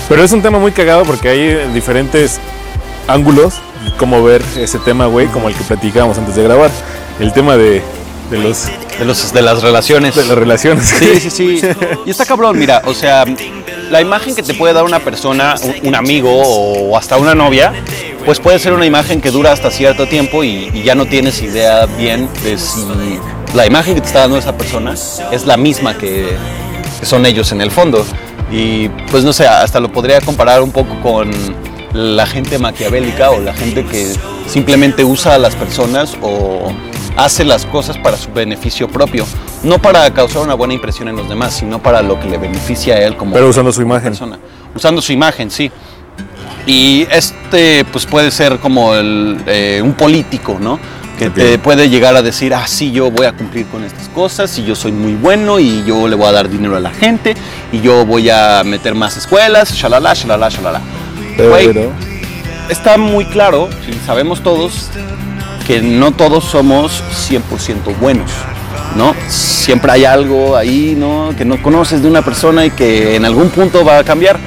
Pero 0.10 0.24
es 0.24 0.32
un 0.32 0.42
tema 0.42 0.58
muy 0.60 0.72
cagado 0.72 1.03
porque 1.03 1.30
hay 1.30 1.72
diferentes 1.74 2.39
ángulos 3.08 3.56
de 3.86 3.92
cómo 3.98 4.24
ver 4.24 4.42
ese 4.58 4.80
tema, 4.80 5.06
güey, 5.06 5.27
como 5.27 5.48
el 5.50 5.56
que 5.56 5.63
platicábamos 5.63 6.18
antes 6.18 6.36
de 6.36 6.44
grabar. 6.44 6.72
El 7.20 7.32
tema 7.34 7.56
de, 7.58 7.84
de 8.30 8.38
los, 8.38 8.65
De, 8.98 9.06
los, 9.06 9.34
de 9.34 9.42
las 9.42 9.62
relaciones. 9.62 10.15
de 10.15 10.25
las 10.25 10.38
relaciones. 10.38 10.86
Sí, 10.88 11.20
sí, 11.20 11.30
sí. 11.30 11.62
Y 12.06 12.10
está 12.10 12.25
cabrón, 12.25 12.58
mira, 12.58 12.82
o 12.86 12.94
sea, 12.94 13.25
la 13.89 14.01
imagen 14.01 14.36
que 14.36 14.44
te 14.44 14.53
puede 14.53 14.74
dar 14.74 14.84
una 14.84 15.00
persona, 15.00 15.56
un, 15.84 15.96
amigo 15.96 16.32
o 16.32 16.98
hasta 16.98 17.18
una 17.18 17.36
novia, 17.36 17.74
pues 18.25 18.39
puede 18.39 18.60
ser 18.60 18.74
una 18.74 18.86
imagen 18.86 19.22
que 19.22 19.32
dura 19.32 19.51
hasta 19.51 19.70
cierto 19.70 20.08
tiempo 20.08 20.44
y, 20.44 20.70
y 20.74 20.84
ya 20.84 20.96
no 20.96 21.06
tienes 21.06 21.42
idea 21.42 21.86
bien 21.86 22.30
de 22.44 22.58
si 22.58 22.82
la 23.53 23.65
imagen 23.68 23.96
que 23.96 24.01
te 24.01 24.08
está 24.08 24.22
dando 24.22 24.38
esa 24.38 24.58
persona 24.58 24.94
es 25.32 25.46
la 25.46 25.58
misma 25.58 25.98
que, 25.98 26.36
que 27.00 27.06
son 27.06 27.25
ellos 27.25 27.51
en 27.51 27.62
el 27.62 27.72
fondo. 27.72 28.06
Y 28.51 28.89
pues 29.10 29.24
no 29.24 29.34
sé, 29.34 29.48
hasta 29.48 29.80
lo 29.80 29.92
podría 29.92 30.22
comparar 30.22 30.62
un 30.62 30.72
poco 30.72 31.00
con 31.01 31.32
la 31.94 32.25
gente 32.25 32.58
maquiavélica 32.58 33.32
o 33.32 33.39
la 33.39 33.53
gente 33.53 33.86
que 33.86 34.13
simplemente 34.48 35.03
usa 35.03 35.36
a 35.36 35.38
las 35.38 35.56
personas 35.56 36.18
o 36.22 36.72
hace 37.15 37.43
las 37.43 37.65
cosas 37.65 37.98
para 37.98 38.17
su 38.17 38.32
beneficio 38.32 38.88
propio, 38.88 39.25
no 39.63 39.79
para 39.79 40.12
causar 40.13 40.41
una 40.41 40.53
buena 40.53 40.74
impresión 40.74 41.08
en 41.08 41.15
los 41.15 41.29
demás, 41.29 41.53
sino 41.53 41.82
para 41.82 42.01
lo 42.01 42.20
que 42.20 42.27
le 42.27 42.38
beneficia 42.38 42.96
a 42.96 43.00
él 43.00 43.15
como 43.15 43.34
Pero 43.34 43.50
usando 43.50 43.72
su 43.72 43.82
imagen. 43.82 44.10
persona, 44.10 44.39
usando 44.75 45.01
su 45.01 45.12
imagen, 45.13 45.51
sí. 45.51 45.72
Y 46.65 47.05
este, 47.12 47.86
pues 47.86 48.05
puede 48.05 48.32
ser 48.32 48.60
como 48.60 48.96
el, 48.96 49.41
eh, 49.48 49.82
un 49.84 49.93
político, 49.93 50.58
¿no? 50.60 50.79
Que 51.20 51.29
te 51.29 51.60
puede 51.60 51.89
llegar 51.89 52.15
a 52.15 52.22
decir, 52.22 52.53
ah, 52.53 52.65
sí, 52.67 52.91
yo 52.91 53.12
voy 53.12 53.27
a 53.27 53.34
cumplir 53.34 53.67
con 53.67 53.84
estas 53.84 54.10
cosas 54.10 54.58
y 54.58 54.65
yo 54.65 54.75
soy 54.75 54.91
muy 54.91 55.13
bueno 55.13 55.60
y 55.60 55.84
yo 55.86 56.08
le 56.08 56.15
voy 56.15 56.25
a 56.25 56.32
dar 56.32 56.50
dinero 56.50 56.75
a 56.75 56.79
la 56.79 56.89
gente 56.89 57.36
y 57.72 57.82
yo 57.82 58.05
voy 58.05 58.29
a 58.29 58.63
meter 58.65 58.96
más 58.96 59.15
escuelas, 59.15 59.74
shalala, 59.74 60.13
shalala, 60.15 60.50
shalala. 60.50 60.82
Pero, 61.38 61.91
está 62.67 62.98
muy 62.98 63.25
claro, 63.25 63.70
sabemos 64.05 64.41
todos, 64.41 64.89
que 65.67 65.82
no 65.82 66.12
todos 66.12 66.43
somos 66.46 67.03
100% 67.29 67.98
buenos, 68.00 68.32
¿no? 68.96 69.16
Siempre 69.27 69.92
hay 69.92 70.05
algo 70.05 70.55
ahí, 70.57 70.96
¿no? 70.98 71.33
Que 71.37 71.46
no 71.46 71.61
conoces 71.61 72.01
de 72.01 72.07
una 72.07 72.22
persona 72.22 72.66
y 72.66 72.72
que 72.72 73.16
en 73.16 73.25
algún 73.25 73.50
punto 73.50 73.83
va 73.85 74.00
a 74.00 74.03
cambiar. 74.03 74.37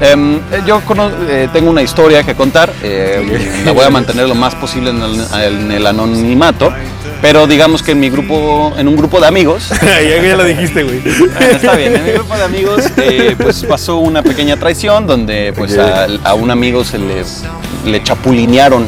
Em, 0.00 0.40
yo 0.66 0.80
cono- 0.80 1.10
eh, 1.28 1.48
tengo 1.52 1.70
una 1.70 1.82
historia 1.82 2.24
que 2.24 2.34
contar, 2.34 2.72
eh, 2.82 3.62
la 3.64 3.70
voy 3.72 3.84
a 3.84 3.90
mantener 3.90 4.26
lo 4.26 4.34
más 4.34 4.54
posible 4.56 4.90
en 4.90 5.00
el, 5.00 5.20
en 5.44 5.70
el 5.70 5.86
anonimato, 5.86 6.72
pero 7.20 7.46
digamos 7.46 7.84
que 7.84 7.92
en 7.92 8.00
mi 8.00 8.10
grupo, 8.10 8.74
en 8.76 8.88
un 8.88 8.96
grupo 8.96 9.20
de 9.20 9.28
amigos, 9.28 9.68
ya, 9.82 10.00
ya 10.20 10.36
lo 10.36 10.42
dijiste, 10.44 10.82
güey. 10.82 10.98
bueno, 11.00 11.40
está 11.52 11.76
bien, 11.76 11.94
en 11.94 12.04
mi 12.04 12.10
grupo 12.12 12.34
de 12.36 12.42
amigos 12.42 12.84
eh, 12.96 13.36
pues 13.40 13.62
pasó 13.64 13.98
una 13.98 14.22
pequeña 14.24 14.56
traición 14.56 15.06
donde 15.06 15.52
pues 15.56 15.74
Ok. 15.74 15.78
a, 16.24 16.30
a 16.30 16.34
un 16.34 16.50
amigo 16.50 16.82
se 16.84 16.98
le, 16.98 17.22
le 17.84 18.02
chapulinearon 18.02 18.86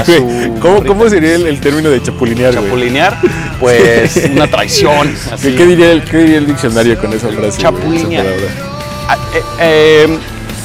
a 0.00 0.04
su 0.06 0.56
¿Cómo, 0.60 0.84
¿Cómo 0.84 1.08
sería 1.08 1.34
el, 1.36 1.46
el 1.46 1.60
término 1.60 1.90
de 1.90 2.02
chapulinear, 2.02 2.52
güey? 2.54 2.64
chapulinear 2.64 3.18
pues 3.60 4.16
una 4.32 4.46
traición 4.48 5.14
así. 5.32 5.54
¿Qué, 5.54 5.66
diría 5.66 5.92
el, 5.92 6.02
qué 6.04 6.18
diría 6.18 6.38
el 6.38 6.46
diccionario 6.46 6.98
con 6.98 7.12
esa 7.12 7.28
frase? 7.28 7.36
güey, 7.38 7.48
esa 7.48 7.58
Chapulinear. 7.58 8.26
Ah, 9.08 9.16
eh, 9.34 9.42
eh, 9.60 10.18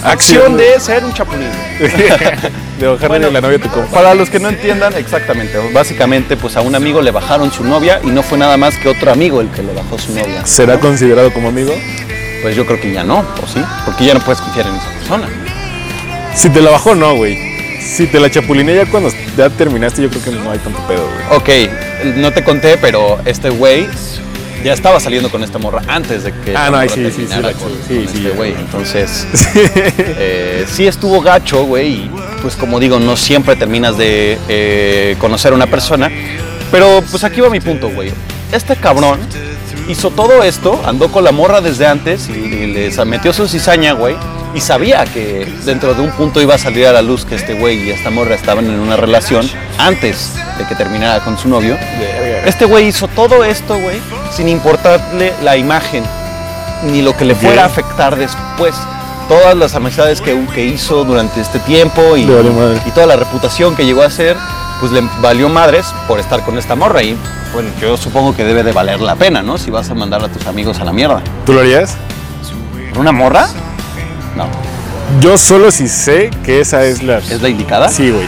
acción 0.03 0.55
de 0.57 0.79
ser 0.79 1.03
un 1.03 1.13
chapulín 1.13 1.49
de 2.79 2.87
bajarle 2.87 3.31
la 3.31 3.41
novia 3.41 3.57
a 3.57 3.61
tu 3.61 3.69
compa. 3.69 3.91
para 3.91 4.13
los 4.13 4.29
que 4.29 4.39
no 4.39 4.49
entiendan 4.49 4.93
exactamente 4.95 5.57
básicamente 5.73 6.37
pues 6.37 6.55
a 6.55 6.61
un 6.61 6.75
amigo 6.75 7.01
le 7.01 7.09
bajaron 7.11 7.51
su 7.51 7.63
novia 7.63 7.99
y 8.03 8.07
no 8.07 8.21
fue 8.21 8.37
nada 8.37 8.57
más 8.57 8.75
que 8.77 8.89
otro 8.89 9.11
amigo 9.11 9.41
el 9.41 9.49
que 9.49 9.63
le 9.63 9.73
bajó 9.73 9.97
su 9.97 10.13
novia 10.13 10.45
¿Será 10.45 10.79
considerado 10.79 11.33
como 11.33 11.49
amigo? 11.49 11.73
pues 12.43 12.55
yo 12.55 12.65
creo 12.67 12.79
que 12.79 12.93
ya 12.93 13.03
no 13.03 13.17
o 13.19 13.47
sí 13.51 13.59
porque 13.85 14.05
ya 14.05 14.13
no 14.13 14.19
puedes 14.19 14.39
confiar 14.39 14.67
en 14.67 14.75
esa 14.75 14.89
persona 14.99 15.27
Si 16.35 16.49
te 16.51 16.61
la 16.61 16.69
bajó, 16.69 16.93
no, 16.93 17.15
güey. 17.15 17.46
Si 17.87 18.05
te 18.07 18.19
la 18.19 18.29
chapulineé 18.29 18.75
ya 18.75 18.85
cuando 18.85 19.09
ya 19.37 19.49
terminaste, 19.49 20.01
yo 20.01 20.09
creo 20.09 20.23
que 20.23 20.31
no 20.31 20.51
hay 20.51 20.59
tanto 20.59 20.79
pedo, 20.87 21.07
güey. 21.07 21.37
Ok, 21.65 22.15
no 22.17 22.31
te 22.31 22.43
conté, 22.43 22.77
pero 22.77 23.19
este 23.25 23.49
güey 23.49 23.87
ya 24.63 24.73
estaba 24.73 24.99
saliendo 24.99 25.29
con 25.29 25.43
esta 25.43 25.57
morra 25.57 25.81
antes 25.87 26.23
de 26.23 26.33
que 26.33 26.55
Ah, 26.55 26.69
no, 26.69 26.81
sí, 26.81 27.09
sí, 27.11 27.27
sí, 27.27 27.41
con, 27.41 27.53
sí, 27.53 27.59
con 27.59 27.71
sí, 27.87 28.03
este 28.05 28.29
güey. 28.31 28.53
Entonces, 28.53 29.25
eh, 29.95 30.65
sí 30.69 30.85
estuvo 30.85 31.21
gacho, 31.21 31.63
güey. 31.63 31.93
Y 31.93 32.11
pues 32.41 32.55
como 32.55 32.79
digo, 32.79 32.99
no 32.99 33.15
siempre 33.15 33.55
terminas 33.55 33.97
de 33.97 34.37
eh, 34.49 35.15
conocer 35.19 35.53
a 35.53 35.55
una 35.55 35.67
persona. 35.67 36.11
Pero 36.71 37.01
pues 37.09 37.23
aquí 37.23 37.39
va 37.39 37.49
mi 37.49 37.61
punto, 37.61 37.89
güey. 37.89 38.11
Este 38.51 38.75
cabrón 38.75 39.19
hizo 39.87 40.11
todo 40.11 40.43
esto, 40.43 40.81
andó 40.85 41.09
con 41.09 41.23
la 41.23 41.31
morra 41.31 41.61
desde 41.61 41.87
antes 41.87 42.27
y, 42.27 42.33
y 42.33 42.67
les 42.67 43.03
metió 43.05 43.31
su 43.31 43.47
cizaña, 43.47 43.93
güey. 43.93 44.17
Y 44.57 44.59
sabía 44.59 45.05
que 45.05 45.47
dentro 45.65 45.93
de 45.93 46.01
un 46.01 46.09
punto 46.13 46.41
iba 46.41 46.55
a 46.55 46.57
salir 46.57 46.87
a 46.87 46.91
la 46.91 47.03
luz 47.03 47.25
que 47.25 47.35
este 47.35 47.53
güey 47.53 47.77
y 47.77 47.91
esta 47.91 48.09
morra 48.09 48.33
estaban 48.33 48.65
en 48.65 48.79
una 48.79 48.97
relación 48.97 49.47
antes 49.77 50.33
de 50.57 50.65
que 50.65 50.73
terminara 50.73 51.23
con 51.23 51.37
su 51.37 51.47
novio. 51.47 51.77
Este 52.43 52.65
güey 52.65 52.87
hizo 52.87 53.07
todo 53.07 53.43
esto, 53.43 53.77
güey, 53.77 54.01
sin 54.31 54.47
importarle 54.47 55.31
la 55.43 55.57
imagen 55.57 56.03
ni 56.85 57.03
lo 57.03 57.15
que 57.15 57.23
le 57.23 57.35
fuera 57.35 57.65
a 57.65 57.65
afectar 57.67 58.15
después. 58.15 58.73
Todas 59.29 59.55
las 59.55 59.75
amistades 59.75 60.21
que, 60.21 60.35
que 60.55 60.65
hizo 60.65 61.03
durante 61.03 61.39
este 61.39 61.59
tiempo 61.59 62.17
y, 62.17 62.25
toda 62.25 63.05
la 63.05 63.15
reputación 63.15 63.75
que 63.75 63.85
llegó 63.85 64.01
a 64.01 64.07
hacer, 64.07 64.35
pues 64.79 64.91
le 64.91 65.07
valió 65.21 65.49
madres 65.49 65.85
por 66.07 66.19
estar 66.19 66.43
con 66.43 66.57
esta 66.57 66.73
morra. 66.73 67.03
Y 67.03 67.15
bueno, 67.53 67.69
yo 67.79 67.95
supongo 67.95 68.35
que 68.35 68.43
debe 68.43 68.63
de 68.63 68.71
valer 68.71 69.01
la 69.01 69.15
pena, 69.15 69.43
¿no? 69.43 69.59
Si 69.59 69.69
vas 69.69 69.87
a 69.91 69.93
mandar 69.93 70.23
a 70.23 70.29
tus 70.29 70.47
amigos 70.47 70.79
a 70.79 70.83
la 70.83 70.93
mierda. 70.93 71.21
¿Tú 71.45 71.53
lo 71.53 71.59
harías? 71.59 71.95
¿Por 72.89 73.01
una 73.01 73.11
morra? 73.11 73.47
No. 74.35 74.47
Yo 75.21 75.37
solo 75.37 75.71
si 75.71 75.87
sé 75.87 76.29
que 76.43 76.59
esa 76.59 76.83
es 76.85 77.01
la... 77.03 77.19
¿Es 77.19 77.41
la 77.41 77.49
indicada? 77.49 77.87
Sí, 77.89 78.11
güey. 78.11 78.27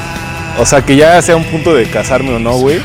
O 0.57 0.65
sea, 0.65 0.81
que 0.81 0.95
ya 0.95 1.21
sea 1.21 1.35
un 1.35 1.43
punto 1.45 1.73
de 1.73 1.85
casarme 1.89 2.33
o 2.35 2.39
no, 2.39 2.53
güey. 2.53 2.79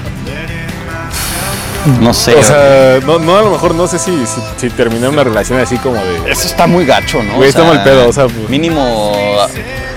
No 2.01 2.15
sé. 2.15 2.35
O 2.35 2.43
sea, 2.43 2.99
no, 3.07 3.19
no, 3.19 3.37
a 3.37 3.43
lo 3.43 3.51
mejor 3.51 3.75
no 3.75 3.87
sé 3.87 3.99
si, 3.99 4.11
si, 4.27 4.41
si 4.57 4.71
terminé 4.71 5.07
una 5.07 5.23
relación 5.23 5.61
así 5.61 5.77
como 5.77 5.97
de... 5.97 6.33
eso 6.33 6.47
está 6.47 6.67
muy 6.67 6.87
gacho, 6.87 7.23
¿no? 7.23 7.35
Güey, 7.35 7.47
O 7.47 7.51
está 7.51 7.63
mal 7.65 7.83
pedo, 7.85 8.09
o 8.09 8.13
sea, 8.13 8.25
pues- 8.27 8.49
Mínimo 8.49 9.13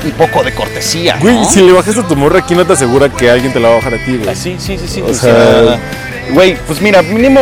un 0.03 0.12
poco 0.12 0.43
de 0.43 0.53
cortesía, 0.53 1.17
Güey, 1.19 1.36
¿no? 1.36 1.49
si 1.49 1.62
le 1.62 1.71
bajaste 1.71 2.01
a 2.01 2.08
tu 2.08 2.15
morra, 2.15 2.39
aquí 2.39 2.56
no 2.56 2.65
te 2.65 2.73
asegura 2.73 3.10
que 3.10 3.30
alguien 3.32 3.53
te 3.53 3.60
la 3.60 3.69
va 3.69 3.75
a 3.75 3.77
bajar 3.77 3.93
a 3.95 4.06
ti, 4.06 4.17
güey? 4.17 4.36
Sí, 4.36 4.58
sí, 4.60 4.77
sí, 4.77 4.88
sí. 4.88 5.01
O 5.01 5.13
sea, 5.13 5.80
güey, 6.34 6.56
pues 6.67 6.82
mira, 6.82 7.01
mínimo 7.01 7.41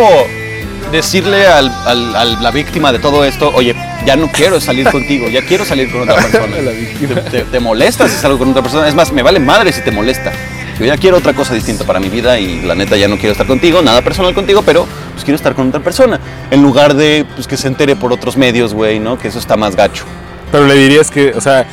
decirle 0.92 1.48
al, 1.48 1.72
al- 1.86 2.16
a 2.16 2.26
la 2.26 2.52
víctima 2.52 2.92
de 2.92 3.00
todo 3.00 3.26
esto, 3.26 3.52
oye, 3.56 3.76
ya 4.06 4.16
no 4.16 4.28
quiero 4.32 4.60
salir 4.60 4.90
contigo, 4.90 5.28
ya 5.30 5.42
quiero 5.46 5.66
salir 5.66 5.92
con 5.92 6.02
otra 6.02 6.16
persona. 6.16 6.56
Te, 7.32 7.44
te 7.44 7.60
molesta 7.60 8.08
si 8.08 8.16
salgo 8.16 8.38
con 8.38 8.50
otra 8.50 8.62
persona. 8.62 8.88
Es 8.88 8.96
más, 8.96 9.12
me 9.12 9.22
vale 9.22 9.40
madre 9.40 9.72
si 9.72 9.82
te 9.82 9.92
molesta. 9.92 10.32
Yo 10.80 10.86
ya 10.86 10.98
quiero 10.98 11.18
otra 11.18 11.34
cosa 11.34 11.54
distinta 11.54 11.86
para 11.86 12.00
mi 12.00 12.10
vida 12.10 12.38
y 12.38 12.62
la 12.62 12.76
neta 12.76 12.98
ya 12.98 13.08
no 13.08 13.16
quiero 13.18 13.32
estar 13.32 13.48
contigo, 13.48 13.82
nada 13.82 14.02
personal 14.02 14.34
contigo, 14.34 14.62
pero 14.62 14.86
pues 15.14 15.24
quiero 15.24 15.38
estar 15.38 15.56
con 15.56 15.70
otra 15.70 15.80
persona. 15.80 16.20
En 16.52 16.62
lugar 16.62 16.96
de 16.96 17.26
pues, 17.36 17.48
que 17.48 17.56
se 17.56 17.68
entere 17.68 17.96
por 17.96 18.12
otros 18.12 18.36
medios, 18.36 18.74
güey, 18.74 19.00
¿no? 19.00 19.18
Que 19.18 19.30
eso 19.30 19.40
está 19.40 19.56
más 19.56 19.76
gacho. 19.76 20.04
Pero 20.52 20.68
le 20.68 20.76
dirías 20.76 21.10
que, 21.10 21.30
o 21.32 21.40
sea... 21.42 21.66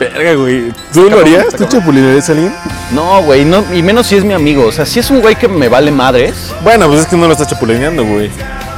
Verga, 0.00 0.34
güey. 0.34 0.72
¿Tú 0.92 1.08
lo 1.10 1.20
harías? 1.20 1.44
está 1.44 1.58
¿Tú 1.58 1.64
cabrón. 1.64 1.80
chapulinearías 1.80 2.28
a 2.28 2.32
alguien? 2.32 2.54
No, 2.92 3.22
güey, 3.22 3.44
no, 3.44 3.64
y 3.72 3.82
menos 3.82 4.06
si 4.06 4.16
es 4.16 4.24
mi 4.24 4.32
amigo. 4.32 4.64
O 4.66 4.72
sea, 4.72 4.86
si 4.86 4.98
es 4.98 5.10
un 5.10 5.20
güey 5.20 5.36
que 5.36 5.46
me 5.48 5.68
vale 5.68 5.90
madres, 5.90 6.52
Bueno, 6.64 6.88
pues 6.88 7.00
es 7.00 7.06
que 7.06 7.16
no 7.16 7.26
lo 7.26 7.32
estás 7.32 7.48
chapulineando, 7.48 8.04
güey. 8.04 8.30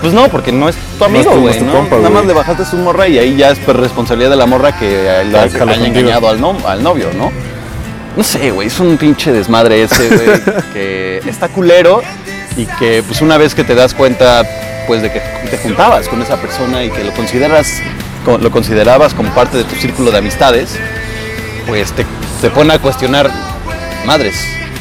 Pues 0.05 0.15
no, 0.15 0.29
porque 0.29 0.53
no 0.53 0.69
es 0.69 0.77
tu 0.99 1.05
amigo, 1.05 1.31
no 1.35 1.41
güey. 1.41 1.55
¿no? 1.67 1.73
Nada 2.03 2.11
más 2.15 2.27
le 2.27 2.33
bajaste 2.35 2.65
su 2.65 2.77
morra 2.77 3.09
y 3.09 3.19
ahí 3.19 3.37
ya 3.37 3.51
es 3.51 3.67
responsabilidad 3.67 4.31
de 4.31 4.37
la 4.37 4.47
morra 4.47 4.79
que 4.79 5.07
eh, 5.21 5.25
lo 5.25 5.39
haya 5.73 5.87
engañado 6.01 6.29
al, 6.29 6.41
no- 6.41 6.59
al 6.67 6.83
novio, 6.83 7.09
¿no? 7.17 7.33
No 8.17 8.23
sé, 8.23 8.51
güey, 8.51 8.69
es 8.69 8.79
un 8.81 8.97
pinche 8.97 9.33
desmadre 9.33 9.83
ese, 9.83 10.09
güey, 10.09 10.41
que 10.73 11.19
está 11.27 11.49
culero 11.49 12.03
y 12.57 12.67
que 12.67 13.03
pues 13.07 13.21
una 13.23 13.39
vez 13.39 13.55
que 13.55 13.65
te 13.65 13.75
das 13.75 13.95
cuenta 13.95 14.47
pues 14.87 15.03
de 15.03 15.11
que 15.11 15.21
te 15.51 15.57
juntabas 15.59 16.09
con 16.09 16.21
esa 16.23 16.37
persona 16.37 16.85
y 16.85 16.91
que 16.91 17.03
lo 17.03 17.13
consideras 17.13 17.67
co- 18.25 18.39
lo 18.39 18.51
considerabas 18.51 19.15
como 19.15 19.31
parte 19.35 19.57
de 19.57 19.65
tu 19.65 19.75
círculo 19.77 20.11
de 20.13 20.19
amistades, 20.19 20.77
pues 21.67 21.93
te, 21.93 22.05
te 22.43 22.51
pone 22.51 22.75
a 22.75 22.79
cuestionar, 22.79 23.31
madres, 24.07 24.37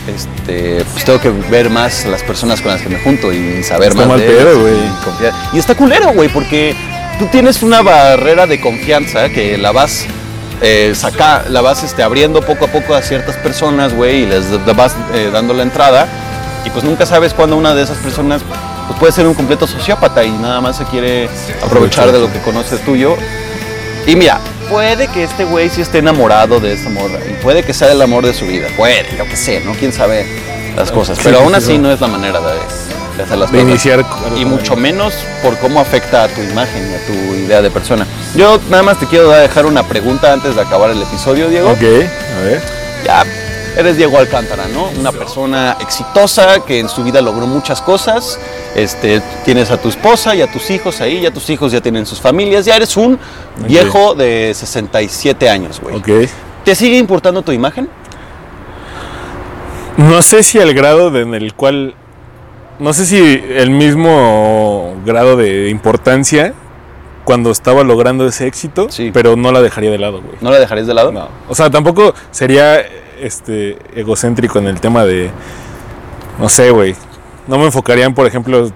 este, 0.07 0.83
pues 0.91 1.05
tengo 1.05 1.19
que 1.19 1.29
ver 1.29 1.69
más 1.69 2.05
las 2.05 2.23
personas 2.23 2.61
con 2.61 2.71
las 2.71 2.81
que 2.81 2.89
me 2.89 2.99
junto 2.99 3.31
y 3.31 3.63
saber 3.63 3.89
Está 3.89 4.01
más 4.01 4.09
mal 4.09 4.19
de 4.19 4.27
pedo, 4.27 4.69
y 4.69 4.89
confiar. 5.03 5.33
Y 5.53 5.59
está 5.59 5.75
culero, 5.75 6.13
güey, 6.13 6.29
porque 6.29 6.75
tú 7.19 7.27
tienes 7.27 7.63
una 7.63 7.81
barrera 7.81 8.47
de 8.47 8.59
confianza 8.59 9.29
que 9.29 9.57
la 9.57 9.71
vas 9.71 10.05
eh, 10.61 10.93
saca, 10.95 11.45
la 11.49 11.61
vas 11.61 11.83
este, 11.83 12.03
abriendo 12.03 12.41
poco 12.41 12.65
a 12.65 12.67
poco 12.69 12.95
a 12.95 13.01
ciertas 13.01 13.35
personas, 13.37 13.93
güey, 13.93 14.23
y 14.23 14.25
les 14.25 14.45
vas 14.75 14.95
eh, 15.13 15.29
dando 15.31 15.53
la 15.53 15.63
entrada. 15.63 16.07
Y 16.65 16.69
pues 16.69 16.83
nunca 16.83 17.05
sabes 17.05 17.33
cuándo 17.33 17.57
una 17.57 17.75
de 17.75 17.83
esas 17.83 17.97
personas 17.97 18.41
pues 18.87 18.99
puede 18.99 19.11
ser 19.11 19.27
un 19.27 19.33
completo 19.33 19.67
sociópata 19.67 20.23
y 20.23 20.31
nada 20.31 20.61
más 20.61 20.77
se 20.77 20.85
quiere 20.85 21.29
aprovechar 21.61 22.11
de 22.11 22.19
lo 22.19 22.31
que 22.31 22.39
conoce 22.39 22.77
tuyo. 22.77 23.15
Y 24.07 24.15
mira, 24.15 24.39
puede 24.69 25.08
que 25.08 25.23
este 25.23 25.43
güey 25.45 25.69
sí 25.69 25.82
esté 25.82 25.99
enamorado 25.99 26.60
de 26.60 26.73
esta 26.73 26.89
morra 26.89 27.19
y 27.30 27.34
puede 27.41 27.63
que 27.63 27.73
sea 27.73 27.91
el 27.91 28.02
amor 28.02 28.26
de 28.26 28.34
su 28.34 28.45
vida. 28.45 28.67
Puede, 28.76 29.06
yo 29.17 29.26
qué 29.26 29.36
sé, 29.36 29.62
¿no? 29.62 29.73
Quién 29.73 29.93
sabe 29.93 30.26
las 30.76 30.91
cosas. 30.91 31.19
Pero 31.23 31.38
sí, 31.38 31.43
aún 31.43 31.54
sí, 31.54 31.58
así 31.58 31.78
no. 31.78 31.88
no 31.88 31.93
es 31.93 32.02
la 32.02 32.08
manera 32.08 32.39
de, 32.39 32.54
de 33.17 33.23
hacer 33.23 33.38
las 33.38 33.52
De 33.52 33.60
cosas. 33.60 33.69
iniciar 33.69 34.06
Y 34.38 34.45
mucho 34.45 34.76
menos 34.76 35.13
por 35.43 35.58
cómo 35.60 35.80
afecta 35.80 36.23
a 36.23 36.28
tu 36.28 36.41
imagen 36.41 36.91
y 36.91 36.93
a 36.95 37.06
tu 37.06 37.36
idea 37.36 37.62
de 37.62 37.69
persona. 37.71 38.08
Yo 38.36 38.60
nada 38.69 38.84
más 38.84 38.99
te 38.99 39.06
quiero 39.06 39.30
dejar 39.30 39.65
una 39.65 39.84
pregunta 39.88 40.34
antes 40.34 40.56
de 40.56 40.62
acabar 40.62 40.89
el 40.89 41.02
episodio, 41.02 41.49
Diego. 41.49 41.69
Ok, 41.69 41.82
a 41.82 42.43
ver. 42.43 42.83
Eres 43.75 43.97
Diego 43.97 44.17
Alcántara, 44.19 44.67
¿no? 44.67 44.89
Una 44.99 45.12
persona 45.12 45.77
exitosa 45.81 46.63
que 46.63 46.79
en 46.79 46.88
su 46.88 47.03
vida 47.03 47.21
logró 47.21 47.47
muchas 47.47 47.81
cosas. 47.81 48.39
Este, 48.75 49.19
tienes 49.45 49.71
a 49.71 49.77
tu 49.77 49.89
esposa 49.89 50.36
y 50.36 50.41
a 50.43 50.51
tus 50.51 50.69
hijos 50.69 51.01
ahí, 51.01 51.21
ya 51.21 51.31
tus 51.31 51.49
hijos 51.49 51.71
ya 51.71 51.81
tienen 51.81 52.05
sus 52.05 52.21
familias, 52.21 52.65
ya 52.65 52.75
eres 52.75 52.95
un 52.97 53.17
viejo 53.67 54.13
de 54.13 54.51
67 54.53 55.49
años, 55.49 55.79
güey. 55.81 55.95
Ok. 55.95 56.29
¿Te 56.63 56.75
sigue 56.75 56.97
importando 56.97 57.41
tu 57.41 57.51
imagen? 57.51 57.89
No 59.97 60.21
sé 60.21 60.43
si 60.43 60.57
el 60.59 60.73
grado 60.73 61.12
de- 61.12 61.21
en 61.21 61.33
el 61.33 61.53
cual. 61.53 61.95
No 62.79 62.93
sé 62.93 63.05
si 63.05 63.17
el 63.55 63.69
mismo 63.69 64.95
grado 65.05 65.36
de 65.38 65.69
importancia 65.69 66.53
cuando 67.23 67.51
estaba 67.51 67.83
logrando 67.83 68.27
ese 68.27 68.47
éxito, 68.47 68.88
Sí. 68.89 69.12
pero 69.13 69.36
no 69.36 69.51
la 69.51 69.62
dejaría 69.62 69.91
de 69.91 69.97
lado, 69.97 70.21
güey. 70.21 70.36
¿No 70.41 70.51
la 70.51 70.59
dejarías 70.59 70.88
de 70.88 70.93
lado? 70.93 71.12
No. 71.12 71.29
O 71.47 71.55
sea, 71.55 71.69
tampoco 71.69 72.13
sería 72.31 72.83
este 73.25 73.77
egocéntrico 73.95 74.59
en 74.59 74.67
el 74.67 74.79
tema 74.79 75.05
de. 75.05 75.31
No 76.39 76.49
sé, 76.49 76.71
güey. 76.71 76.95
No 77.47 77.57
me 77.57 77.65
enfocarían, 77.65 78.13
por 78.13 78.25
ejemplo. 78.25 78.71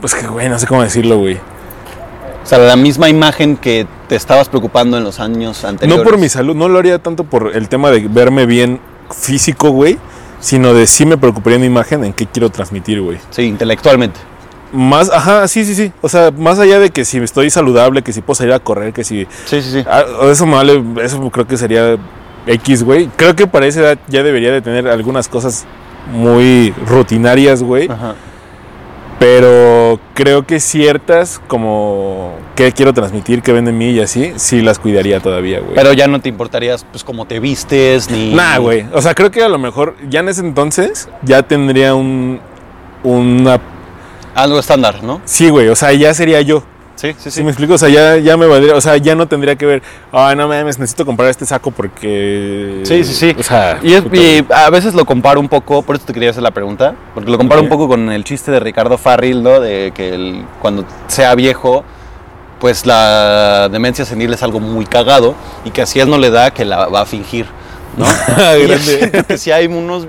Pues 0.00 0.14
que, 0.14 0.26
güey, 0.26 0.48
no 0.48 0.58
sé 0.58 0.66
cómo 0.66 0.82
decirlo, 0.82 1.18
güey. 1.18 1.36
O 1.36 2.48
sea, 2.48 2.58
la 2.58 2.76
misma 2.76 3.08
imagen 3.08 3.56
que 3.56 3.86
te 4.08 4.14
estabas 4.14 4.48
preocupando 4.48 4.96
en 4.96 5.04
los 5.04 5.18
años 5.18 5.64
anteriores. 5.64 6.04
No 6.04 6.08
por 6.08 6.18
mi 6.18 6.28
salud, 6.28 6.54
no 6.54 6.68
lo 6.68 6.78
haría 6.78 6.98
tanto 7.00 7.24
por 7.24 7.56
el 7.56 7.68
tema 7.68 7.90
de 7.90 8.06
verme 8.06 8.46
bien 8.46 8.80
físico, 9.10 9.70
güey. 9.70 9.98
Sino 10.38 10.74
de 10.74 10.86
sí 10.86 11.06
me 11.06 11.16
preocuparía 11.16 11.58
mi 11.58 11.66
imagen 11.66 12.04
en 12.04 12.12
qué 12.12 12.26
quiero 12.26 12.50
transmitir, 12.50 13.00
güey. 13.00 13.18
Sí, 13.30 13.42
intelectualmente. 13.42 14.20
Más, 14.72 15.10
ajá, 15.10 15.48
sí, 15.48 15.64
sí, 15.64 15.74
sí. 15.74 15.92
O 16.02 16.08
sea, 16.08 16.30
más 16.30 16.58
allá 16.58 16.78
de 16.78 16.90
que 16.90 17.04
si 17.04 17.18
estoy 17.18 17.50
saludable, 17.50 18.02
que 18.02 18.12
si 18.12 18.20
puedo 18.20 18.36
salir 18.36 18.52
a 18.52 18.58
correr, 18.58 18.92
que 18.92 19.04
si. 19.04 19.26
Sí, 19.46 19.62
sí, 19.62 19.70
sí. 19.72 19.84
ah, 19.88 20.04
eso 20.30 20.46
me 20.46 20.54
vale, 20.54 20.84
eso 21.02 21.30
creo 21.30 21.46
que 21.46 21.56
sería 21.56 21.96
X, 22.46 22.84
güey. 22.84 23.08
Creo 23.16 23.34
que 23.34 23.46
para 23.46 23.66
esa 23.66 23.80
edad 23.80 23.98
ya 24.08 24.22
debería 24.22 24.52
de 24.52 24.62
tener 24.62 24.88
algunas 24.88 25.28
cosas 25.28 25.66
muy 26.12 26.72
rutinarias, 26.86 27.62
güey. 27.62 27.90
Ajá. 27.90 28.14
Pero 29.18 29.98
creo 30.12 30.46
que 30.46 30.60
ciertas, 30.60 31.40
como 31.48 32.34
qué 32.54 32.72
quiero 32.72 32.92
transmitir, 32.92 33.40
qué 33.40 33.52
ven 33.52 33.64
de 33.64 33.72
mí 33.72 33.90
y 33.90 34.00
así, 34.00 34.32
sí 34.36 34.60
las 34.60 34.78
cuidaría 34.78 35.20
todavía, 35.20 35.60
güey. 35.60 35.74
Pero 35.74 35.94
ya 35.94 36.06
no 36.06 36.20
te 36.20 36.28
importarías, 36.28 36.84
pues, 36.84 37.02
cómo 37.02 37.24
te 37.24 37.40
vistes, 37.40 38.10
ni... 38.10 38.34
Nah, 38.34 38.58
güey. 38.58 38.84
O 38.92 39.00
sea, 39.00 39.14
creo 39.14 39.30
que 39.30 39.42
a 39.42 39.48
lo 39.48 39.58
mejor 39.58 39.96
ya 40.10 40.20
en 40.20 40.28
ese 40.28 40.42
entonces 40.42 41.08
ya 41.22 41.42
tendría 41.42 41.94
un. 41.94 42.40
Una. 43.02 43.58
Algo 44.34 44.58
estándar, 44.58 45.02
¿no? 45.02 45.22
Sí, 45.24 45.48
güey. 45.48 45.68
O 45.68 45.76
sea, 45.76 45.92
ya 45.94 46.12
sería 46.12 46.42
yo. 46.42 46.62
Sí, 46.96 47.14
sí, 47.18 47.30
¿Sí 47.30 47.42
me 47.44 47.50
explico? 47.50 47.74
O 47.74 47.78
sea, 47.78 47.88
ya, 47.88 48.16
ya 48.16 48.36
me 48.36 48.46
valdría, 48.46 48.74
o 48.74 48.80
sea, 48.80 48.96
ya 48.96 49.14
no 49.14 49.28
tendría 49.28 49.54
que 49.56 49.66
ver, 49.66 49.82
ah, 50.12 50.34
no 50.36 50.48
mames, 50.48 50.78
necesito 50.78 51.04
comprar 51.06 51.28
este 51.28 51.44
saco 51.46 51.70
porque... 51.70 52.80
Sí, 52.84 53.04
sí, 53.04 53.12
sí. 53.12 53.36
O 53.38 53.42
sea, 53.42 53.78
Y, 53.82 53.92
es- 53.92 54.04
y 54.12 54.44
a 54.52 54.70
veces 54.70 54.94
lo 54.94 55.04
comparo 55.04 55.38
un 55.38 55.48
poco, 55.48 55.82
por 55.82 55.96
eso 55.96 56.06
te 56.06 56.12
quería 56.14 56.30
hacer 56.30 56.42
la 56.42 56.50
pregunta, 56.52 56.94
porque 57.14 57.30
lo 57.30 57.36
comparo 57.38 57.60
un 57.62 57.68
poco 57.68 57.86
con 57.86 58.10
el 58.10 58.24
chiste 58.24 58.50
de 58.50 58.60
Ricardo 58.60 58.96
Farril, 58.98 59.42
¿no? 59.42 59.60
De 59.60 59.92
que 59.94 60.14
el- 60.14 60.44
cuando 60.60 60.84
sea 61.06 61.34
viejo, 61.34 61.84
pues 62.60 62.86
la 62.86 63.68
demencia 63.70 64.06
senil 64.06 64.32
es 64.32 64.42
algo 64.42 64.58
muy 64.60 64.86
cagado 64.86 65.34
y 65.66 65.70
que 65.70 65.82
así 65.82 66.00
él 66.00 66.08
no 66.08 66.16
le 66.16 66.30
da 66.30 66.50
que 66.50 66.64
la 66.64 66.86
va 66.86 67.02
a 67.02 67.06
fingir, 67.06 67.44
¿no? 67.96 68.06
si 69.36 69.50
hay 69.50 69.66
unos, 69.66 70.04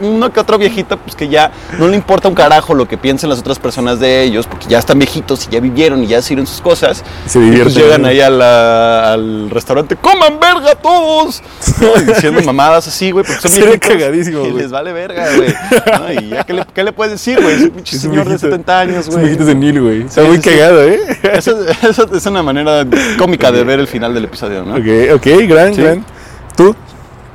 un 0.00 0.06
uno 0.16 0.32
que 0.32 0.40
otro 0.40 0.58
viejito, 0.58 0.96
pues 0.98 1.14
que 1.16 1.28
ya 1.28 1.50
no 1.78 1.88
le 1.88 1.96
importa 1.96 2.28
un 2.28 2.34
carajo 2.34 2.74
lo 2.74 2.86
que 2.88 2.96
piensen 2.98 3.28
las 3.30 3.38
otras 3.38 3.58
personas 3.58 4.00
de 4.00 4.22
ellos, 4.22 4.46
porque 4.46 4.66
ya 4.66 4.78
están 4.78 4.98
viejitos 4.98 5.46
y 5.46 5.50
ya 5.52 5.60
vivieron 5.60 6.02
y 6.02 6.06
ya 6.06 6.18
hicieron 6.18 6.46
sus 6.46 6.60
cosas. 6.60 7.02
Se 7.26 7.38
Y 7.38 7.42
pues 7.42 7.50
divierten. 7.50 7.74
llegan 7.82 8.04
ahí 8.06 8.20
a 8.20 8.30
la- 8.30 9.12
al 9.12 9.50
restaurante, 9.50 9.96
¡coman 9.96 10.38
verga 10.40 10.74
todos! 10.76 11.42
¿no? 11.80 12.00
Y 12.00 12.04
diciendo 12.04 12.40
mamadas 12.44 12.88
así, 12.88 13.10
güey, 13.10 13.24
porque 13.24 13.40
son 13.42 13.50
Sería 13.50 13.66
viejitos 13.66 13.90
cagadísimo, 13.90 14.40
güey. 14.40 14.52
les 14.52 14.70
vale 14.70 14.92
verga, 14.92 15.26
güey. 15.36 15.54
¿no? 16.16 16.20
Y 16.22 16.28
ya, 16.30 16.44
¿qué 16.44 16.52
le, 16.54 16.64
qué 16.74 16.84
le 16.84 16.92
puedes 16.92 17.12
decir, 17.12 17.40
güey? 17.40 17.54
Es 17.54 17.62
un 17.62 17.70
pinche 17.70 17.96
Es 17.96 18.02
señor 18.02 18.24
de 18.24 18.30
viejito. 18.30 18.50
70 18.50 18.80
años, 18.80 18.96
Es 19.06 19.08
güey. 19.08 19.24
viejito 19.24 19.44
senil, 19.46 19.80
güey. 19.82 20.02
Está 20.02 20.22
Sí, 20.22 20.28
muy 20.28 20.36
sí, 20.38 20.42
cagado, 20.50 20.82
¿eh? 20.84 21.00
Esa, 21.34 21.52
esa 21.88 22.06
es 22.14 22.26
una 22.26 22.42
manera 22.42 22.84
cómica 23.18 23.50
de 23.52 23.64
ver 23.64 23.80
el 23.80 23.86
final 23.88 24.14
del 24.14 24.24
episodio, 24.24 24.64
¿no? 24.64 24.74
ok, 24.76 25.14
ok, 25.16 25.26
gran, 25.48 25.74
gran. 25.74 26.04
¿Tú? 26.56 26.74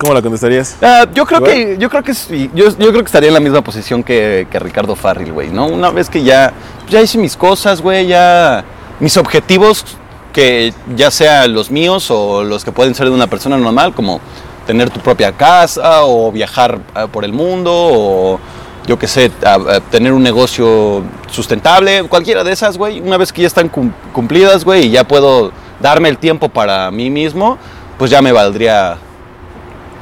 ¿Cómo 0.02 0.14
la 0.16 0.22
contestarías? 0.22 0.76
Ah, 0.82 1.06
yo 1.14 1.26
creo 1.26 1.40
¿Igual? 1.40 1.54
que 1.54 1.78
yo 1.78 1.90
creo 1.90 2.02
que 2.04 2.14
sí, 2.16 2.50
yo, 2.56 2.66
yo 2.70 2.76
creo 2.90 2.94
que 3.02 3.06
estaría 3.06 3.28
en 3.28 3.36
la 3.36 3.40
misma 3.40 3.62
posición 3.62 4.04
que, 4.04 4.48
que 4.50 4.58
Ricardo 4.60 4.96
Farril, 4.96 5.32
güey, 5.32 5.50
¿no? 5.50 5.68
Una 5.68 5.92
vez 5.92 6.10
que 6.10 6.24
ya 6.24 6.52
ya 6.90 7.02
hice 7.02 7.18
mis 7.20 7.38
cosas, 7.38 7.82
güey, 7.82 8.08
ya 8.08 8.64
mis 9.00 9.16
objetivos 9.18 9.86
que 10.34 10.74
ya 10.96 11.12
sean 11.12 11.54
los 11.54 11.70
míos 11.70 12.10
o 12.10 12.44
los 12.44 12.66
que 12.66 12.72
pueden 12.72 12.96
ser 12.96 13.08
de 13.10 13.14
una 13.14 13.28
persona 13.28 13.58
normal, 13.58 13.94
como 13.94 14.20
tener 14.66 14.90
tu 14.90 15.00
propia 15.02 15.32
casa 15.34 16.04
o 16.04 16.32
viajar 16.32 16.80
ah, 16.96 17.06
por 17.08 17.24
el 17.24 17.32
mundo 17.34 17.72
o 17.74 18.40
yo 18.88 18.98
qué 18.98 19.08
sé, 19.08 19.32
a- 19.46 19.54
a 19.76 19.80
tener 19.82 20.12
un 20.14 20.24
negocio 20.24 21.04
sustentable, 21.30 22.04
cualquiera 22.10 22.44
de 22.44 22.52
esas, 22.52 22.76
güey, 22.78 23.00
una 23.00 23.18
vez 23.18 23.32
que 23.32 23.42
ya 23.42 23.48
están 23.48 23.70
cum- 23.70 23.92
cumplidas, 24.14 24.66
güey, 24.66 24.88
y 24.88 24.90
ya 24.90 25.04
puedo 25.08 25.52
darme 25.80 26.10
el 26.10 26.18
tiempo 26.18 26.50
para 26.50 26.90
mí 26.90 27.10
mismo, 27.12 27.60
pues 28.00 28.10
ya 28.10 28.22
me 28.24 28.32
valdría 28.32 28.98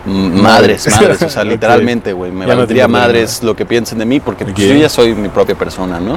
madres, 0.06 0.88
madres, 0.96 1.22
o 1.24 1.30
sea, 1.30 1.44
literalmente, 1.54 2.14
güey, 2.14 2.32
me 2.32 2.46
Ya 2.48 2.56
valdría 2.56 2.88
madres 2.88 3.44
lo 3.44 3.56
que 3.56 3.66
piensen 3.66 4.00
de 4.00 4.06
mí 4.06 4.20
porque 4.20 4.46
pues, 4.46 4.56
yo 4.58 4.74
ya 4.76 4.90
soy 4.90 5.14
mi 5.14 5.30
propia 5.30 5.56
persona, 5.56 6.00
¿no? 6.00 6.14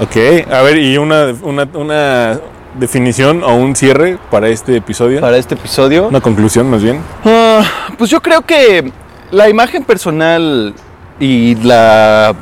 Ok, 0.00 0.16
a 0.50 0.62
ver, 0.62 0.78
¿y 0.78 0.96
una, 0.96 1.34
una, 1.42 1.68
una 1.74 2.40
definición 2.78 3.42
o 3.42 3.54
un 3.54 3.76
cierre 3.76 4.16
para 4.30 4.48
este 4.48 4.76
episodio? 4.76 5.20
Para 5.20 5.36
este 5.36 5.54
episodio, 5.54 6.08
Una 6.08 6.20
conclusión, 6.20 6.70
más 6.70 6.82
bien. 6.82 7.00
Ah, 7.24 7.62
pues 7.98 8.10
yo 8.10 8.20
creo 8.22 8.42
que 8.42 8.90
la 9.30 9.48
imagen 9.48 9.84
personal 9.84 10.72
y 11.18 11.54
la 11.56 12.34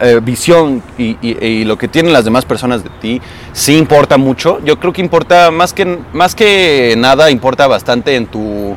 eh, 0.00 0.20
visión 0.22 0.82
y, 0.96 1.16
y- 1.20 1.44
y 1.44 1.64
lo 1.64 1.76
que 1.76 1.88
tienen 1.88 2.12
las 2.12 2.24
demás 2.24 2.44
personas 2.44 2.82
de 2.82 2.90
ti 3.00 3.20
sí 3.52 3.76
importa 3.76 4.16
mucho. 4.16 4.60
Yo 4.64 4.78
creo 4.78 4.92
que 4.92 5.00
importa 5.02 5.50
más 5.50 5.72
que, 5.74 5.98
más 6.12 6.34
que 6.34 6.94
nada, 6.96 7.30
importa 7.30 7.66
bastante 7.66 8.14
en 8.16 8.26
tu 8.26 8.76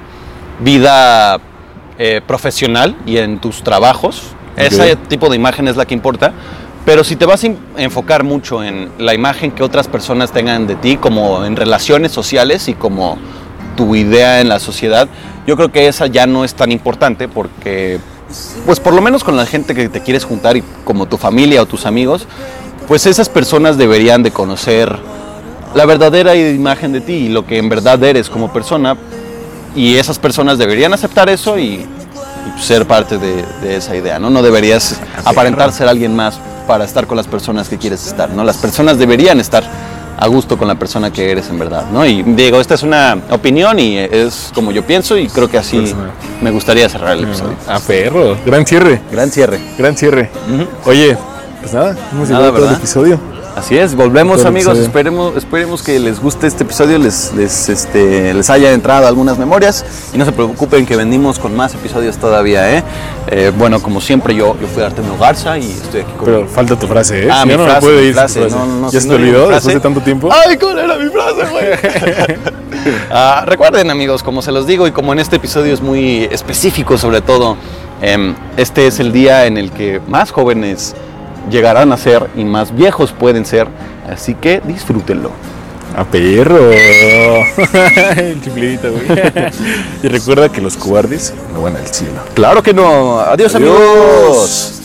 vida 0.59 1.39
eh, 1.97 2.21
profesional 2.25 2.95
y 3.05 3.17
en 3.17 3.39
tus 3.39 3.63
trabajos. 3.63 4.33
Ese 4.55 4.95
tipo 4.95 5.29
de 5.29 5.35
imagen 5.35 5.67
es 5.67 5.77
la 5.77 5.85
que 5.85 5.93
importa. 5.93 6.33
Pero 6.85 7.03
si 7.03 7.15
te 7.15 7.25
vas 7.25 7.43
a 7.43 7.47
enfocar 7.77 8.23
mucho 8.23 8.63
en 8.63 8.89
la 8.97 9.13
imagen 9.13 9.51
que 9.51 9.63
otras 9.63 9.87
personas 9.87 10.31
tengan 10.31 10.65
de 10.65 10.75
ti, 10.75 10.97
como 10.97 11.45
en 11.45 11.55
relaciones 11.55 12.11
sociales 12.11 12.67
y 12.67 12.73
como 12.73 13.17
tu 13.75 13.95
idea 13.95 14.41
en 14.41 14.49
la 14.49 14.59
sociedad, 14.59 15.07
yo 15.45 15.55
creo 15.55 15.71
que 15.71 15.87
esa 15.87 16.07
ya 16.07 16.25
no 16.25 16.43
es 16.43 16.53
tan 16.55 16.71
importante 16.71 17.27
porque, 17.27 17.99
pues 18.65 18.79
por 18.79 18.93
lo 18.93 19.01
menos 19.01 19.23
con 19.23 19.37
la 19.37 19.45
gente 19.45 19.75
que 19.75 19.87
te 19.89 20.01
quieres 20.01 20.25
juntar 20.25 20.57
y 20.57 20.63
como 20.83 21.05
tu 21.05 21.17
familia 21.17 21.61
o 21.61 21.65
tus 21.65 21.85
amigos, 21.85 22.27
pues 22.87 23.05
esas 23.05 23.29
personas 23.29 23.77
deberían 23.77 24.23
de 24.23 24.31
conocer 24.31 24.97
la 25.75 25.85
verdadera 25.85 26.35
imagen 26.35 26.91
de 26.91 27.01
ti 27.01 27.13
y 27.13 27.29
lo 27.29 27.45
que 27.45 27.57
en 27.57 27.69
verdad 27.69 28.03
eres 28.03 28.29
como 28.29 28.51
persona 28.51 28.97
y 29.75 29.95
esas 29.95 30.19
personas 30.19 30.57
deberían 30.57 30.93
aceptar 30.93 31.29
eso 31.29 31.57
y, 31.57 31.85
y 31.85 32.61
ser 32.61 32.85
parte 32.85 33.17
de, 33.17 33.43
de 33.61 33.75
esa 33.77 33.95
idea, 33.95 34.19
¿no? 34.19 34.29
No 34.29 34.41
deberías 34.41 34.99
aparentar 35.25 35.71
ser 35.71 35.87
alguien 35.87 36.15
más 36.15 36.39
para 36.67 36.83
estar 36.85 37.07
con 37.07 37.17
las 37.17 37.27
personas 37.27 37.67
que 37.69 37.77
quieres 37.77 38.05
estar, 38.05 38.29
¿no? 38.29 38.43
Las 38.43 38.57
personas 38.57 38.97
deberían 38.97 39.39
estar 39.39 39.63
a 40.21 40.27
gusto 40.27 40.57
con 40.57 40.67
la 40.67 40.75
persona 40.75 41.11
que 41.13 41.31
eres 41.31 41.47
en 41.49 41.57
verdad, 41.57 41.85
¿no? 41.93 42.05
Y 42.05 42.23
digo, 42.23 42.59
esta 42.59 42.75
es 42.75 42.83
una 42.83 43.17
opinión 43.29 43.79
y 43.79 43.97
es 43.97 44.51
como 44.53 44.71
yo 44.71 44.83
pienso 44.85 45.17
y 45.17 45.27
creo 45.29 45.49
que 45.49 45.57
así 45.57 45.77
Personal. 45.77 46.11
me 46.41 46.51
gustaría 46.51 46.89
cerrar 46.89 47.15
el 47.17 47.23
episodio. 47.23 47.55
A 47.67 47.79
perro. 47.79 48.35
Gran 48.45 48.65
cierre. 48.65 49.01
Gran 49.11 49.31
cierre. 49.31 49.59
Gran 49.77 49.95
cierre. 49.95 50.29
Oye, 50.85 51.15
pues 51.61 51.73
nada, 51.73 51.95
hemos 52.11 52.29
Nada, 52.29 52.41
llegado 52.41 52.47
a 52.47 52.59
todo 52.59 52.69
el 52.69 52.75
episodio. 52.75 53.19
Así 53.59 53.77
es, 53.77 53.93
volvemos 53.93 54.45
amigos, 54.45 54.77
esperemos, 54.77 55.35
esperemos 55.35 55.83
que 55.83 55.99
les 55.99 56.21
guste 56.21 56.47
este 56.47 56.63
episodio, 56.63 56.97
les, 56.97 57.33
les, 57.33 57.67
este, 57.67 58.33
les 58.33 58.49
haya 58.49 58.71
entrado 58.71 59.05
algunas 59.05 59.37
memorias 59.37 59.83
y 60.13 60.17
no 60.17 60.23
se 60.23 60.31
preocupen 60.31 60.85
que 60.85 60.95
venimos 60.95 61.39
con 61.39 61.53
más 61.57 61.75
episodios 61.75 62.17
todavía, 62.17 62.77
¿eh? 62.77 62.83
Eh, 63.27 63.51
bueno, 63.53 63.81
como 63.81 63.99
siempre 63.99 64.33
yo, 64.33 64.55
yo 64.61 64.67
fui 64.67 64.81
Artemio 64.81 65.17
Garza 65.17 65.57
y 65.57 65.69
estoy 65.71 66.01
aquí 66.01 66.11
con... 66.13 66.23
Pero 66.23 66.47
falta 66.47 66.79
tu 66.79 66.87
frase, 66.87 67.25
¿eh? 67.25 67.29
Ah, 67.29 67.41
Si 67.43 67.49
mi 67.49 67.57
no, 67.57 67.65
frase, 67.65 67.81
puede 67.81 68.07
mi 68.07 68.13
frase, 68.13 68.47
no, 68.49 68.89
¿Ya 68.89 69.01
se 69.01 69.09
te 69.09 69.15
olvidó 69.15 69.49
después 69.49 69.73
de 69.75 69.81
tanto 69.81 69.99
tiempo? 69.99 70.29
¡Ay, 70.31 70.55
cuál 70.57 70.79
era 70.79 70.95
mi 70.95 71.09
frase, 71.09 71.51
güey! 71.51 72.39
Ah, 73.11 73.43
recuerden 73.45 73.91
amigos, 73.91 74.23
como 74.23 74.41
se 74.41 74.53
los 74.53 74.65
digo 74.65 74.87
y 74.87 74.91
como 74.91 75.11
en 75.11 75.19
este 75.19 75.35
episodio 75.35 75.73
es 75.73 75.81
muy 75.81 76.23
específico 76.31 76.97
sobre 76.97 77.19
todo, 77.19 77.57
em, 78.01 78.35
este 78.55 78.87
es 78.87 79.01
el 79.01 79.11
día 79.11 79.47
en 79.47 79.57
el 79.57 79.71
que 79.71 79.99
más 80.07 80.31
jóvenes 80.31 80.95
llegarán 81.49 81.91
a 81.91 81.97
ser 81.97 82.27
y 82.35 82.43
más 82.43 82.75
viejos 82.75 83.11
pueden 83.11 83.45
ser, 83.45 83.67
así 84.09 84.33
que 84.35 84.61
disfrútenlo. 84.63 85.31
A 85.95 86.05
perro. 86.05 86.71
El 88.17 88.41
chiflidito, 88.41 88.91
güey. 88.91 89.05
y 90.03 90.07
recuerda 90.07 90.49
que 90.49 90.61
los 90.61 90.77
cobardes 90.77 91.33
no 91.53 91.63
van 91.63 91.75
al 91.75 91.87
cielo. 91.87 92.21
Claro 92.35 92.61
que 92.61 92.73
no. 92.73 93.19
Adiós, 93.19 93.55
Adiós. 93.55 93.55
amigos. 93.55 94.78